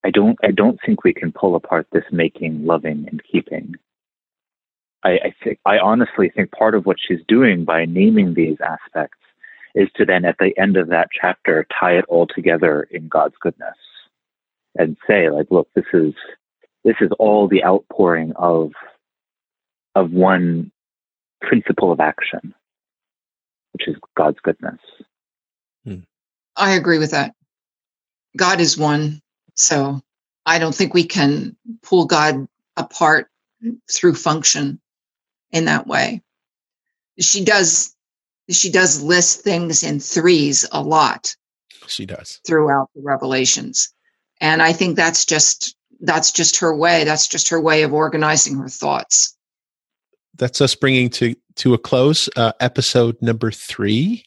I 0.05 0.11
don't 0.11 0.39
I 0.43 0.51
don't 0.51 0.79
think 0.85 1.05
we 1.05 1.13
can 1.13 1.33
pull 1.33 1.57
apart 1.57 1.87
this 1.93 2.05
making, 2.11 2.65
loving, 2.65 3.07
and 3.11 3.23
keeping. 3.31 3.75
I, 5.05 5.11
I 5.11 5.35
think 5.43 5.59
I 5.67 5.79
honestly 5.79 6.31
think 6.31 6.53
part 6.53 6.75
of 6.75 6.87
what 6.87 6.97
she's 7.01 7.21
doing 7.29 7.65
by 7.65 7.85
naming 7.85 8.35
these 8.35 8.59
aspects 8.61 9.19
is 9.75 9.89
to 9.97 10.05
then 10.05 10.25
at 10.25 10.37
the 10.39 10.53
end 10.59 10.77
of 10.77 10.89
that 10.89 11.09
chapter 11.19 11.67
tie 11.79 11.93
it 11.93 12.05
all 12.09 12.27
together 12.27 12.89
in 12.91 13.09
God's 13.09 13.37
goodness 13.41 13.77
and 14.77 14.97
say, 15.07 15.31
like, 15.31 15.47
look, 15.51 15.69
this 15.75 15.85
is 15.93 16.15
this 16.85 16.97
is 17.01 17.11
all 17.19 17.49
the 17.49 17.65
outpouring 17.65 18.33
of 18.37 18.73
of 19.95 20.13
one 20.13 20.71
principle 21.43 21.93
of 21.93 22.01
action, 22.01 22.55
which 23.73 23.89
is 23.89 23.97
God's 24.17 24.39
goodness. 24.43 24.79
I 26.57 26.73
agree 26.73 26.99
with 26.99 27.13
that. 27.13 27.35
God 28.37 28.61
is 28.61 28.79
one. 28.79 29.21
So 29.55 30.01
I 30.47 30.59
don't 30.59 30.75
think 30.75 30.95
we 30.95 31.05
can 31.05 31.57
pull 31.83 32.07
God 32.07 32.47
apart 32.77 33.29
through 33.91 34.15
function 34.15 34.81
in 35.51 35.67
that 35.67 35.87
way. 35.87 36.23
She 37.19 37.45
does 37.45 37.95
she 38.49 38.71
does 38.71 39.03
list 39.03 39.43
things 39.43 39.85
in 39.85 40.01
threes 40.01 40.67
a 40.73 40.83
lot. 40.83 41.37
She 41.87 42.07
does. 42.07 42.41
Throughout 42.47 42.91
the 42.95 43.03
revelations. 43.03 43.93
And 44.41 44.63
I 44.63 44.73
think 44.73 44.97
that's 44.97 45.25
just 45.25 45.77
that's 46.01 46.33
just 46.33 46.59
her 46.61 46.75
way. 46.75 47.05
That's 47.05 47.29
just 47.29 47.51
her 47.51 47.61
way 47.61 47.83
of 47.83 47.93
organizing 47.93 48.57
her 48.59 48.69
thoughts. 48.69 49.37
That's 50.37 50.61
us 50.61 50.75
bringing 50.75 51.11
to 51.11 51.37
to 51.57 51.75
a 51.75 51.79
close 51.79 52.29
uh, 52.37 52.53
episode 52.61 53.21
number 53.21 53.51
3 53.51 54.25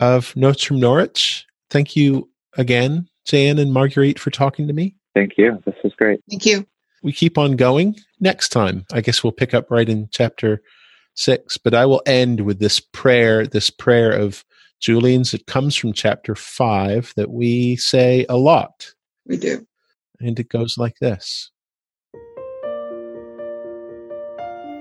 of 0.00 0.34
Notes 0.34 0.64
from 0.64 0.80
Norwich. 0.80 1.46
Thank 1.70 1.94
you 1.94 2.28
again, 2.56 3.08
Jayan 3.26 3.60
and 3.60 3.72
Marguerite, 3.72 4.18
for 4.18 4.30
talking 4.30 4.66
to 4.66 4.72
me. 4.72 4.96
Thank 5.14 5.32
you. 5.36 5.62
This 5.64 5.74
was 5.84 5.92
great. 5.94 6.20
Thank 6.28 6.46
you. 6.46 6.66
We 7.02 7.12
keep 7.12 7.38
on 7.38 7.56
going. 7.56 7.96
Next 8.18 8.48
time, 8.50 8.84
I 8.92 9.00
guess 9.00 9.22
we'll 9.22 9.32
pick 9.32 9.54
up 9.54 9.70
right 9.70 9.88
in 9.88 10.08
chapter 10.10 10.62
six, 11.14 11.56
but 11.56 11.74
I 11.74 11.86
will 11.86 12.02
end 12.06 12.42
with 12.42 12.58
this 12.58 12.80
prayer, 12.80 13.46
this 13.46 13.70
prayer 13.70 14.10
of 14.10 14.44
Julian's. 14.80 15.34
It 15.34 15.46
comes 15.46 15.76
from 15.76 15.92
chapter 15.92 16.34
five 16.34 17.12
that 17.16 17.30
we 17.30 17.76
say 17.76 18.26
a 18.28 18.36
lot. 18.36 18.92
We 19.26 19.36
do. 19.36 19.66
And 20.20 20.38
it 20.38 20.48
goes 20.48 20.76
like 20.76 20.98
this 20.98 21.50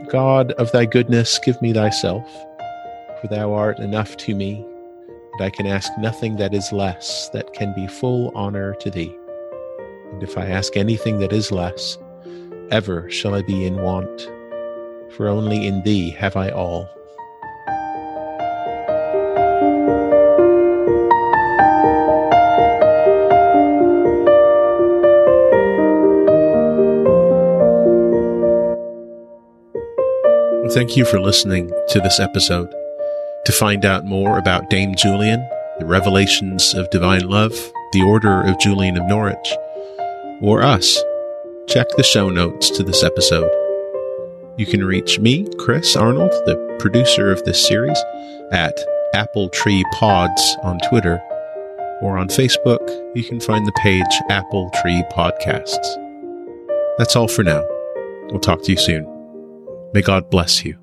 God 0.09 0.51
of 0.53 0.72
thy 0.72 0.86
goodness, 0.86 1.39
give 1.39 1.61
me 1.61 1.72
thyself, 1.72 2.28
for 3.22 3.28
thou 3.30 3.53
art 3.53 3.80
enough 3.80 4.17
to 4.17 4.36
me 4.36 4.65
but 5.39 5.45
I 5.45 5.49
can 5.49 5.67
ask 5.67 5.89
nothing 5.97 6.35
that 6.35 6.53
is 6.53 6.73
less 6.73 7.29
that 7.29 7.53
can 7.53 7.73
be 7.73 7.87
full 7.87 8.29
honor 8.35 8.73
to 8.81 8.91
thee. 8.91 9.15
And 10.11 10.21
if 10.21 10.37
I 10.37 10.45
ask 10.45 10.75
anything 10.75 11.19
that 11.19 11.31
is 11.31 11.49
less, 11.49 11.97
ever 12.71 13.09
shall 13.09 13.33
I 13.33 13.41
be 13.41 13.65
in 13.65 13.77
want, 13.77 14.29
for 15.13 15.29
only 15.29 15.65
in 15.65 15.81
thee 15.83 16.09
have 16.11 16.35
I 16.35 16.49
all. 16.49 16.89
Thank 30.73 30.97
you 30.97 31.05
for 31.05 31.19
listening 31.19 31.71
to 31.89 31.99
this 31.99 32.19
episode. 32.19 32.69
To 33.45 33.51
find 33.51 33.85
out 33.85 34.05
more 34.05 34.37
about 34.37 34.69
Dame 34.69 34.93
Julian, 34.95 35.47
the 35.79 35.85
revelations 35.85 36.73
of 36.75 36.89
divine 36.89 37.27
love, 37.27 37.53
the 37.93 38.03
order 38.03 38.41
of 38.41 38.59
Julian 38.59 38.97
of 38.97 39.05
Norwich, 39.05 39.53
or 40.41 40.61
us, 40.61 41.01
check 41.67 41.87
the 41.95 42.03
show 42.03 42.29
notes 42.29 42.69
to 42.71 42.83
this 42.83 43.03
episode. 43.03 43.49
You 44.57 44.65
can 44.65 44.83
reach 44.83 45.19
me, 45.19 45.47
Chris 45.57 45.95
Arnold, 45.95 46.31
the 46.45 46.77
producer 46.79 47.31
of 47.31 47.43
this 47.45 47.65
series, 47.65 47.97
at 48.51 48.77
Apple 49.13 49.49
Tree 49.49 49.83
Pods 49.93 50.57
on 50.63 50.79
Twitter, 50.89 51.19
or 52.01 52.17
on 52.17 52.27
Facebook, 52.27 52.87
you 53.15 53.23
can 53.23 53.39
find 53.39 53.65
the 53.65 53.79
page 53.81 54.03
Apple 54.29 54.69
Tree 54.81 55.03
Podcasts. 55.11 55.87
That's 56.97 57.15
all 57.15 57.27
for 57.27 57.43
now. 57.43 57.63
We'll 58.29 58.39
talk 58.39 58.63
to 58.63 58.71
you 58.71 58.77
soon. 58.77 59.05
May 59.93 60.01
God 60.01 60.29
bless 60.29 60.63
you. 60.63 60.77